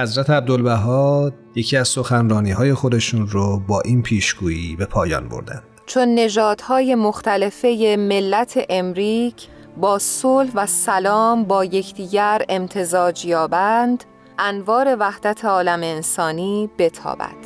حضرت 0.02 0.30
عبدالبها 0.30 1.32
یکی 1.54 1.76
از 1.76 1.88
سخنرانی 1.88 2.50
های 2.50 2.74
خودشون 2.74 3.26
رو 3.26 3.58
با 3.68 3.80
این 3.80 4.02
پیشگویی 4.02 4.76
به 4.76 4.86
پایان 4.86 5.28
بردند. 5.28 5.62
چون 5.86 6.14
نژادهای 6.14 6.94
مختلفه 6.94 7.96
ملت 7.98 8.64
امریک 8.70 9.48
با 9.76 9.98
صلح 9.98 10.50
و 10.54 10.66
سلام 10.66 11.44
با 11.44 11.64
یکدیگر 11.64 12.42
امتزاج 12.48 13.24
یابند 13.24 14.04
انوار 14.38 14.96
وحدت 15.00 15.44
عالم 15.44 15.80
انسانی 15.82 16.70
بتابد. 16.78 17.41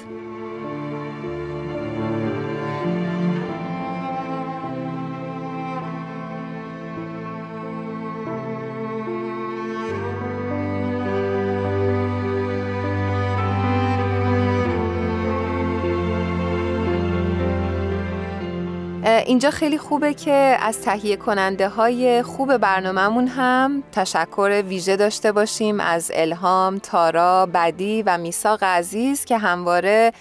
اینجا 19.27 19.51
خیلی 19.51 19.79
خوبه 19.79 20.15
که 20.15 20.57
از 20.61 20.81
تهیه 20.81 21.17
کننده 21.17 21.69
های 21.69 22.23
خوب 22.23 22.57
برنامهمون 22.57 23.29
هم 23.29 23.83
تشکر 23.93 24.63
ویژه 24.69 24.97
داشته 24.97 25.33
باشیم 25.33 25.81
از 25.81 26.11
الهام، 26.15 26.79
تارا، 26.79 27.47
بدی 27.55 28.03
و 28.03 28.19
میساق 28.19 28.65
عزیز 28.65 29.25
که 29.25 29.39
همواره 29.39 30.13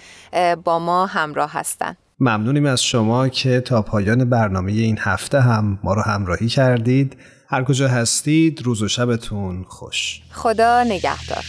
با 0.64 0.78
ما 0.78 1.06
همراه 1.06 1.52
هستند. 1.52 1.96
ممنونیم 2.20 2.66
از 2.66 2.82
شما 2.82 3.28
که 3.28 3.60
تا 3.60 3.82
پایان 3.82 4.30
برنامه 4.30 4.72
این 4.72 4.98
هفته 5.00 5.40
هم 5.40 5.78
ما 5.84 5.94
رو 5.94 6.02
همراهی 6.02 6.48
کردید. 6.48 7.16
هر 7.48 7.64
کجا 7.64 7.88
هستید 7.88 8.62
روز 8.62 8.82
و 8.82 8.88
شبتون 8.88 9.64
خوش. 9.68 10.20
خدا 10.32 10.84
نگهدار. 10.84 11.44